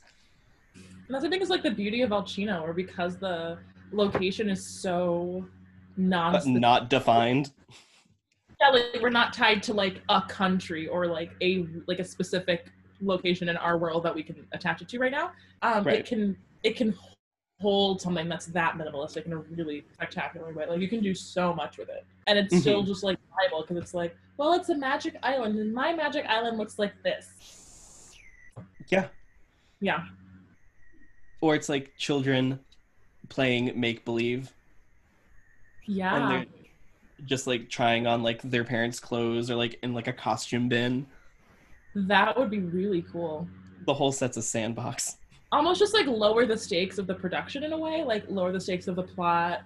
And 0.74 0.84
that's 1.08 1.24
I 1.24 1.28
think 1.28 1.42
is 1.42 1.50
like 1.50 1.62
the 1.62 1.70
beauty 1.70 2.02
of 2.02 2.10
Alcina, 2.10 2.60
or 2.60 2.72
because 2.72 3.16
the 3.16 3.58
location 3.92 4.48
is 4.50 4.64
so 4.64 5.46
non 5.96 6.40
not 6.46 6.90
defined. 6.90 7.52
Yeah, 8.60 8.68
like 8.68 9.02
we're 9.02 9.10
not 9.10 9.32
tied 9.32 9.62
to 9.64 9.72
like 9.74 10.02
a 10.08 10.22
country 10.22 10.88
or 10.88 11.06
like 11.06 11.32
a 11.42 11.66
like 11.86 11.98
a 11.98 12.04
specific 12.04 12.72
location 13.00 13.48
in 13.48 13.56
our 13.56 13.78
world 13.78 14.02
that 14.04 14.14
we 14.14 14.22
can 14.22 14.46
attach 14.52 14.82
it 14.82 14.88
to 14.88 14.98
right 14.98 15.12
now. 15.12 15.32
Um, 15.62 15.84
Right. 15.84 16.00
It 16.00 16.06
can 16.06 16.36
it 16.62 16.76
can 16.76 16.94
hold 17.60 18.00
something 18.00 18.28
that's 18.28 18.46
that 18.46 18.74
minimalistic 18.76 19.24
in 19.26 19.32
a 19.32 19.38
really 19.38 19.84
spectacular 19.94 20.52
way. 20.52 20.66
Like 20.66 20.80
you 20.80 20.88
can 20.88 21.00
do 21.02 21.14
so 21.14 21.54
much 21.54 21.78
with 21.78 21.88
it, 21.88 22.04
and 22.26 22.38
it's 22.38 22.56
still 22.58 22.82
Mhm. 22.82 22.86
just 22.86 23.02
like 23.04 23.18
viable 23.40 23.62
because 23.62 23.76
it's 23.78 23.94
like, 23.94 24.16
well, 24.36 24.52
it's 24.54 24.68
a 24.68 24.74
magic 24.76 25.16
island, 25.22 25.58
and 25.58 25.72
my 25.72 25.92
magic 25.92 26.26
island 26.26 26.58
looks 26.58 26.78
like 26.78 26.92
this. 27.02 28.18
yeah 28.88 29.08
Yeah, 29.80 30.04
or 31.40 31.54
it's 31.54 31.68
like 31.68 31.96
children 31.96 32.60
playing 33.28 33.78
make 33.78 34.04
believe 34.04 34.52
and 35.86 35.94
yeah, 35.94 36.28
they're 36.28 36.46
just 37.24 37.46
like 37.46 37.68
trying 37.70 38.06
on 38.06 38.22
like 38.22 38.42
their 38.42 38.64
parents 38.64 39.00
clothes 39.00 39.50
or 39.50 39.56
like 39.56 39.78
in 39.82 39.94
like 39.94 40.08
a 40.08 40.12
costume 40.12 40.68
bin 40.68 41.06
that 41.96 42.36
would 42.38 42.50
be 42.50 42.60
really 42.60 43.02
cool. 43.10 43.48
the 43.86 43.94
whole 43.94 44.12
set's 44.12 44.36
a 44.36 44.42
sandbox 44.42 45.16
almost 45.52 45.78
just 45.78 45.94
like 45.94 46.06
lower 46.06 46.44
the 46.44 46.56
stakes 46.58 46.98
of 46.98 47.06
the 47.06 47.14
production 47.14 47.62
in 47.62 47.72
a 47.72 47.78
way, 47.78 48.02
like 48.04 48.24
lower 48.28 48.50
the 48.52 48.60
stakes 48.60 48.88
of 48.88 48.96
the 48.96 49.02
plot 49.02 49.62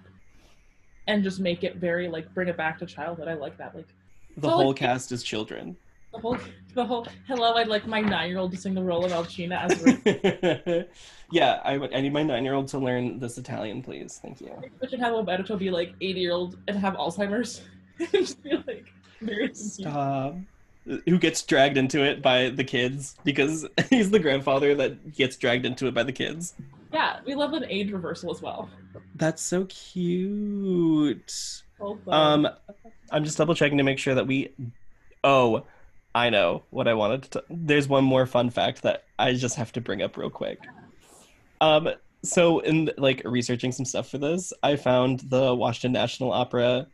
and 1.07 1.23
just 1.23 1.39
make 1.39 1.63
it 1.63 1.77
very 1.77 2.07
like 2.07 2.31
bring 2.35 2.47
it 2.47 2.55
back 2.55 2.77
to 2.79 2.85
childhood. 2.85 3.27
I 3.27 3.33
like 3.33 3.57
that. 3.57 3.75
Like 3.75 3.87
the 4.37 4.47
So, 4.47 4.49
whole 4.55 4.67
like- 4.67 4.77
cast 4.77 5.11
is 5.11 5.23
children 5.23 5.75
the 6.13 6.19
whole 6.19 6.37
the 6.75 6.85
whole 6.85 7.07
hello, 7.27 7.53
I'd 7.53 7.67
like 7.67 7.87
my 7.87 7.99
nine 8.01 8.29
year 8.29 8.37
old 8.37 8.51
to 8.51 8.57
sing 8.57 8.73
the 8.73 8.83
role 8.83 9.03
of 9.05 9.11
Alcina 9.11 9.55
as 9.65 10.85
yeah 11.31 11.59
I, 11.63 11.77
would- 11.77 11.93
I 11.93 12.01
need 12.01 12.13
my 12.13 12.23
nine-year-old 12.23 12.67
to 12.69 12.79
learn 12.79 13.17
this 13.17 13.37
italian 13.37 13.81
please 13.81 14.19
thank 14.21 14.41
you 14.41 14.51
We 14.81 14.87
should 14.89 14.99
have 14.99 15.13
Oberto 15.13 15.57
be 15.57 15.69
like 15.71 15.93
eighty 16.01 16.19
year 16.19 16.33
old 16.33 16.57
and 16.67 16.77
have 16.77 16.93
Alzheimer's. 16.95 17.61
and 17.99 18.09
just 18.11 18.41
be 18.43 18.51
like 18.67 18.85
very 19.21 19.47
confused. 19.47 19.83
Who 20.85 21.19
gets 21.19 21.43
dragged 21.43 21.77
into 21.77 22.03
it 22.03 22.21
by 22.21 22.49
the 22.49 22.63
kids 22.63 23.15
because 23.23 23.67
he's 23.89 24.09
the 24.09 24.19
grandfather 24.19 24.73
that 24.75 25.13
gets 25.13 25.37
dragged 25.37 25.65
into 25.65 25.87
it 25.87 25.93
by 25.93 26.03
the 26.03 26.11
kids. 26.11 26.55
Yeah, 26.91 27.19
we 27.25 27.35
love 27.35 27.53
an 27.53 27.65
age 27.65 27.91
reversal 27.91 28.31
as 28.31 28.41
well. 28.41 28.69
That's 29.15 29.41
so 29.41 29.65
cute. 29.65 31.63
Well. 31.79 31.99
Um, 32.07 32.47
I'm 33.11 33.23
just 33.23 33.37
double 33.37 33.55
checking 33.55 33.77
to 33.77 33.83
make 33.83 33.99
sure 33.99 34.15
that 34.15 34.27
we. 34.27 34.51
Oh, 35.23 35.63
I 36.13 36.29
know 36.29 36.63
what 36.71 36.87
I 36.87 36.93
wanted 36.93 37.23
to. 37.31 37.43
There's 37.49 37.87
one 37.87 38.03
more 38.03 38.25
fun 38.25 38.49
fact 38.49 38.81
that 38.81 39.03
I 39.17 39.33
just 39.33 39.55
have 39.55 39.71
to 39.73 39.81
bring 39.81 40.01
up 40.01 40.17
real 40.17 40.29
quick. 40.29 40.59
Um, 41.61 41.89
so 42.23 42.59
in 42.59 42.91
like 42.97 43.21
researching 43.23 43.71
some 43.71 43.85
stuff 43.85 44.09
for 44.09 44.17
this, 44.17 44.51
I 44.63 44.75
found 44.75 45.21
the 45.21 45.55
Washington 45.55 45.93
National 45.93 46.31
Opera 46.31 46.87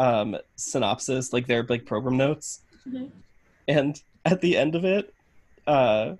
um 0.00 0.36
synopsis, 0.56 1.32
like 1.32 1.46
their 1.46 1.64
like 1.68 1.84
program 1.84 2.16
notes. 2.16 2.60
Mhm. 2.88 3.10
and 3.66 4.02
at 4.24 4.40
the 4.40 4.56
end 4.56 4.74
of 4.74 4.84
it 4.84 5.12
uh 5.66 6.14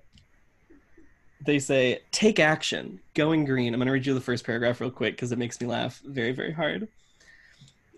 they 1.45 1.59
say 1.59 1.99
take 2.11 2.39
action 2.39 2.99
going 3.13 3.45
green 3.45 3.73
i'm 3.73 3.79
going 3.79 3.87
to 3.87 3.91
read 3.93 4.05
you 4.05 4.13
the 4.13 4.21
first 4.21 4.45
paragraph 4.45 4.79
real 4.81 4.91
quick 4.91 5.15
because 5.15 5.31
it 5.31 5.37
makes 5.39 5.59
me 5.59 5.67
laugh 5.67 6.01
very 6.05 6.31
very 6.31 6.51
hard 6.51 6.87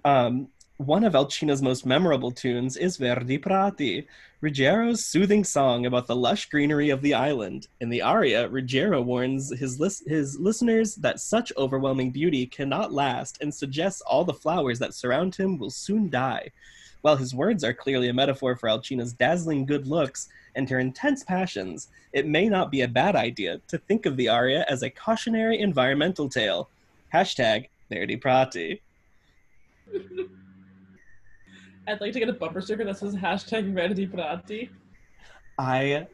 um 0.05 0.47
one 0.77 1.03
of 1.03 1.13
Alcina's 1.13 1.61
most 1.61 1.85
memorable 1.85 2.31
tunes 2.31 2.75
is 2.75 2.97
Verdi 2.97 3.37
Prati, 3.37 4.07
Ruggiero's 4.41 5.05
soothing 5.05 5.43
song 5.43 5.85
about 5.85 6.07
the 6.07 6.15
lush 6.15 6.49
greenery 6.49 6.89
of 6.89 7.03
the 7.03 7.13
island. 7.13 7.67
In 7.81 7.89
the 7.89 8.01
aria, 8.01 8.49
Ruggiero 8.49 8.99
warns 8.99 9.55
his, 9.55 9.79
lis- 9.79 10.01
his 10.07 10.39
listeners 10.39 10.95
that 10.95 11.19
such 11.19 11.53
overwhelming 11.55 12.09
beauty 12.09 12.47
cannot 12.47 12.91
last 12.91 13.37
and 13.41 13.53
suggests 13.53 14.01
all 14.01 14.25
the 14.25 14.33
flowers 14.33 14.79
that 14.79 14.95
surround 14.95 15.35
him 15.35 15.59
will 15.59 15.69
soon 15.69 16.09
die. 16.09 16.49
While 17.01 17.15
his 17.15 17.33
words 17.33 17.63
are 17.63 17.73
clearly 17.73 18.09
a 18.09 18.13
metaphor 18.13 18.55
for 18.55 18.69
Alcina's 18.69 19.13
dazzling 19.13 19.65
good 19.65 19.87
looks 19.87 20.29
and 20.55 20.69
her 20.69 20.79
intense 20.79 21.23
passions, 21.23 21.89
it 22.13 22.27
may 22.27 22.47
not 22.47 22.71
be 22.71 22.81
a 22.81 22.87
bad 22.87 23.15
idea 23.15 23.59
to 23.67 23.77
think 23.77 24.05
of 24.05 24.17
the 24.17 24.29
aria 24.29 24.65
as 24.69 24.83
a 24.83 24.89
cautionary 24.89 25.59
environmental 25.59 26.29
tale. 26.29 26.69
Hashtag 27.13 27.67
Verdi 27.89 28.17
Prati. 28.17 28.81
I'd 31.87 31.99
like 31.99 32.13
to 32.13 32.19
get 32.19 32.29
a 32.29 32.33
bumper 32.33 32.61
sticker 32.61 32.85
that 32.85 32.97
says 32.97 33.15
hashtag 33.15 33.73
Verdi 33.73 34.07
Prati. 34.07 34.69
I 35.57 36.07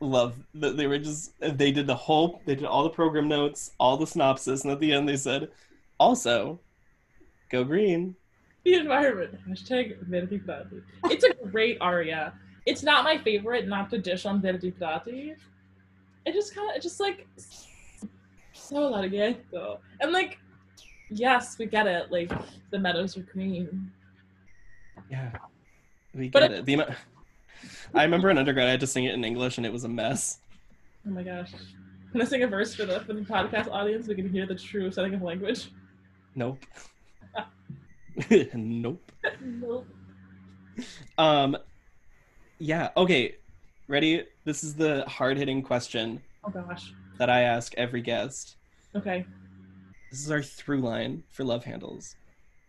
love 0.00 0.34
that 0.54 0.76
they 0.76 0.86
were 0.86 0.98
just 0.98 1.32
they 1.40 1.70
did 1.72 1.86
the 1.86 1.94
whole 1.94 2.40
they 2.46 2.54
did 2.54 2.64
all 2.64 2.82
the 2.82 2.90
program 2.90 3.28
notes, 3.28 3.72
all 3.78 3.96
the 3.96 4.06
synopsis, 4.06 4.64
and 4.64 4.72
at 4.72 4.80
the 4.80 4.92
end 4.92 5.08
they 5.08 5.16
said, 5.16 5.48
also, 5.98 6.60
go 7.50 7.64
green. 7.64 8.16
The 8.64 8.74
environment. 8.74 9.38
Hashtag 9.48 9.98
Verdi 10.06 10.38
Prati. 10.38 10.82
It's 11.04 11.24
a 11.24 11.32
great 11.46 11.78
aria. 11.80 12.32
It's 12.66 12.82
not 12.82 13.04
my 13.04 13.18
favorite, 13.18 13.66
not 13.68 13.90
to 13.90 13.98
dish 13.98 14.26
on 14.26 14.40
Verdi 14.42 14.70
Prati. 14.70 15.34
It 16.26 16.32
just 16.32 16.54
kind 16.54 16.70
of, 16.70 16.76
it 16.76 16.82
just 16.82 17.00
like, 17.00 17.26
so 18.52 18.76
larghetto. 18.92 19.78
And 20.00 20.12
like, 20.12 20.38
yes, 21.08 21.56
we 21.58 21.66
get 21.66 21.86
it. 21.86 22.10
Like, 22.12 22.30
the 22.70 22.78
meadows 22.78 23.16
are 23.16 23.22
green. 23.22 23.90
Yeah, 25.10 25.30
we 26.14 26.28
get 26.28 26.42
it- 26.44 26.52
it. 26.52 26.66
The 26.66 26.94
I 27.94 28.04
remember 28.04 28.30
in 28.30 28.38
undergrad 28.38 28.68
I 28.68 28.70
had 28.70 28.80
to 28.80 28.86
sing 28.86 29.04
it 29.04 29.14
in 29.14 29.24
English 29.24 29.56
and 29.58 29.66
it 29.66 29.72
was 29.72 29.84
a 29.84 29.88
mess. 29.88 30.38
Oh 31.06 31.10
my 31.10 31.22
gosh. 31.22 31.50
Can 32.12 32.20
I 32.22 32.24
sing 32.24 32.42
a 32.42 32.46
verse 32.46 32.74
for 32.74 32.84
the, 32.86 33.00
for 33.00 33.12
the 33.12 33.20
podcast 33.20 33.68
audience? 33.70 34.06
We 34.08 34.14
can 34.14 34.28
hear 34.30 34.46
the 34.46 34.54
true 34.54 34.90
setting 34.90 35.14
of 35.14 35.22
language. 35.22 35.70
Nope. 36.34 36.58
nope. 38.54 39.12
nope. 39.40 39.86
Um, 41.18 41.56
yeah. 42.58 42.90
Okay. 42.96 43.36
Ready? 43.88 44.24
This 44.44 44.62
is 44.62 44.74
the 44.74 45.04
hard 45.08 45.36
hitting 45.36 45.62
question 45.62 46.20
Oh 46.44 46.50
gosh. 46.50 46.92
that 47.18 47.28
I 47.28 47.42
ask 47.42 47.74
every 47.76 48.00
guest. 48.02 48.56
Okay. 48.94 49.26
This 50.10 50.20
is 50.24 50.30
our 50.30 50.42
through 50.42 50.80
line 50.80 51.22
for 51.30 51.44
love 51.44 51.64
handles. 51.64 52.16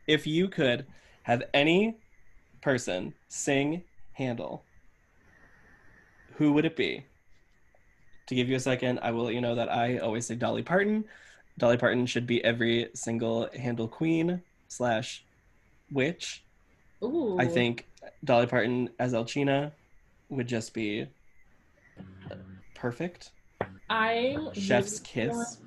If 0.08 0.28
you 0.28 0.48
could 0.48 0.86
have 1.24 1.44
any 1.54 1.98
person 2.62 3.14
sing 3.28 3.84
Handel, 4.14 4.64
who 6.36 6.54
would 6.54 6.66
it 6.66 6.76
be? 6.76 7.06
To 8.28 8.36
give 8.36 8.50
you 8.50 8.56
a 8.56 8.60
second, 8.60 9.00
I 9.02 9.12
will 9.12 9.26
let 9.26 9.34
you 9.34 9.42
know 9.42 9.56
that 9.56 9.72
I 9.72 9.98
always 9.98 10.26
say 10.26 10.36
Dolly 10.36 10.64
Parton. 10.64 11.06
Dolly 11.58 11.78
Parton 11.78 12.06
should 12.06 12.26
be 12.28 12.44
every 12.44 12.90
single 12.94 13.50
Handel 13.58 13.88
queen 13.88 14.42
slash 14.68 15.26
witch. 15.92 16.44
Ooh. 17.04 17.38
I 17.40 17.46
think 17.46 17.88
Dolly 18.24 18.48
Parton 18.48 18.90
as 19.00 19.14
Alcina 19.14 19.72
would 20.30 20.48
just 20.48 20.74
be 20.74 21.08
perfect. 22.76 23.32
I'm 23.90 24.54
Chef's 24.54 25.00
kiss. 25.00 25.58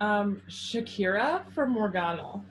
Um, 0.00 0.40
Shakira 0.48 1.50
from 1.52 1.70
Morgana. 1.70 2.42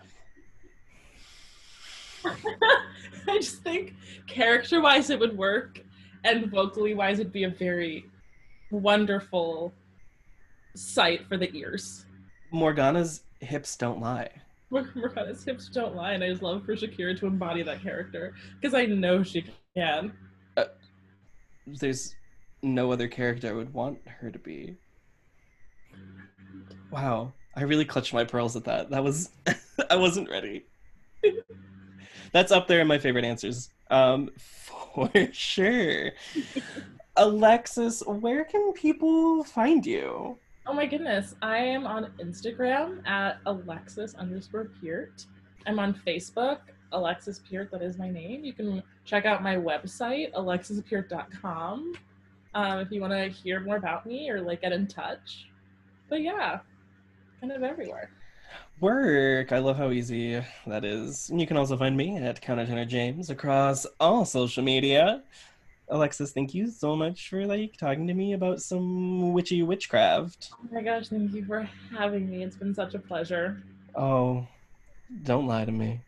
I 2.25 3.37
just 3.37 3.61
think 3.63 3.95
character 4.27 4.81
wise 4.81 5.09
it 5.09 5.19
would 5.19 5.37
work, 5.37 5.81
and 6.23 6.49
vocally 6.49 6.93
wise 6.93 7.19
it'd 7.19 7.33
be 7.33 7.43
a 7.43 7.49
very 7.49 8.05
wonderful 8.71 9.73
sight 10.75 11.27
for 11.27 11.37
the 11.37 11.53
ears. 11.55 12.05
Morgana's 12.51 13.23
hips 13.39 13.75
don't 13.75 13.99
lie. 13.99 14.29
Morgana's 14.73 15.43
hips 15.45 15.69
don't 15.69 15.95
lie, 15.95 16.13
and 16.13 16.23
I 16.23 16.29
just 16.29 16.41
love 16.41 16.65
for 16.65 16.75
Shakira 16.75 17.17
to 17.19 17.27
embody 17.27 17.63
that 17.63 17.81
character 17.81 18.33
because 18.59 18.73
I 18.73 18.85
know 18.85 19.23
she 19.23 19.45
can. 19.75 20.13
There's 21.65 22.15
no 22.61 22.91
other 22.91 23.07
character 23.07 23.49
I 23.49 23.53
would 23.53 23.73
want 23.73 23.99
her 24.05 24.29
to 24.31 24.39
be. 24.39 24.75
Wow, 26.91 27.33
I 27.55 27.63
really 27.63 27.85
clutched 27.85 28.13
my 28.13 28.23
pearls 28.23 28.55
at 28.55 28.65
that. 28.65 28.89
That 28.89 29.03
was 29.03 29.29
I 29.89 29.95
wasn't 29.95 30.29
ready. 30.29 30.65
That's 32.31 32.51
up 32.51 32.67
there 32.67 32.81
in 32.81 32.87
my 32.87 32.97
favorite 32.97 33.25
answers. 33.25 33.69
Um 33.89 34.31
for 34.37 35.09
sure. 35.31 36.11
Alexis, 37.15 38.01
where 38.05 38.43
can 38.43 38.73
people 38.73 39.43
find 39.43 39.85
you? 39.85 40.37
Oh 40.65 40.73
my 40.73 40.85
goodness. 40.85 41.35
I 41.41 41.57
am 41.57 41.85
on 41.85 42.11
Instagram 42.21 43.05
at 43.05 43.39
Alexis 43.45 44.15
underscore 44.15 44.69
Peart. 44.81 45.25
I'm 45.67 45.77
on 45.77 45.93
Facebook, 46.07 46.59
Alexis 46.93 47.39
Peart, 47.39 47.69
that 47.71 47.81
is 47.81 47.97
my 47.97 48.09
name. 48.09 48.45
You 48.45 48.53
can 48.53 48.81
check 49.03 49.25
out 49.25 49.43
my 49.43 49.57
website, 49.57 50.31
alexispeart.com, 50.33 51.93
um, 52.53 52.79
if 52.79 52.91
you 52.91 53.01
want 53.01 53.11
to 53.11 53.27
hear 53.27 53.59
more 53.59 53.75
about 53.75 54.05
me 54.05 54.29
or 54.29 54.39
like 54.41 54.61
get 54.61 54.71
in 54.71 54.87
touch. 54.87 55.47
But 56.09 56.21
yeah, 56.21 56.59
kind 57.41 57.51
of 57.51 57.61
everywhere. 57.61 58.09
Work. 58.79 59.51
I 59.51 59.59
love 59.59 59.77
how 59.77 59.91
easy 59.91 60.41
that 60.65 60.85
is. 60.85 61.29
And 61.29 61.41
you 61.41 61.47
can 61.47 61.57
also 61.57 61.75
find 61.75 61.97
me 61.97 62.17
at 62.17 62.41
Countertenor 62.41 62.87
James 62.87 63.29
across 63.29 63.85
all 63.99 64.23
social 64.23 64.63
media. 64.63 65.23
Alexis, 65.89 66.31
thank 66.31 66.53
you 66.53 66.69
so 66.69 66.95
much 66.95 67.29
for 67.29 67.45
like 67.45 67.75
talking 67.77 68.07
to 68.07 68.13
me 68.13 68.33
about 68.33 68.61
some 68.61 69.33
witchy 69.33 69.63
witchcraft. 69.63 70.49
Oh 70.53 70.67
my 70.71 70.81
gosh, 70.81 71.09
thank 71.09 71.33
you 71.33 71.45
for 71.45 71.69
having 71.95 72.29
me. 72.29 72.43
It's 72.43 72.55
been 72.55 72.73
such 72.73 72.93
a 72.93 72.99
pleasure. 72.99 73.61
Oh, 73.95 74.47
don't 75.23 75.47
lie 75.47 75.65
to 75.65 75.71
me. 75.71 76.01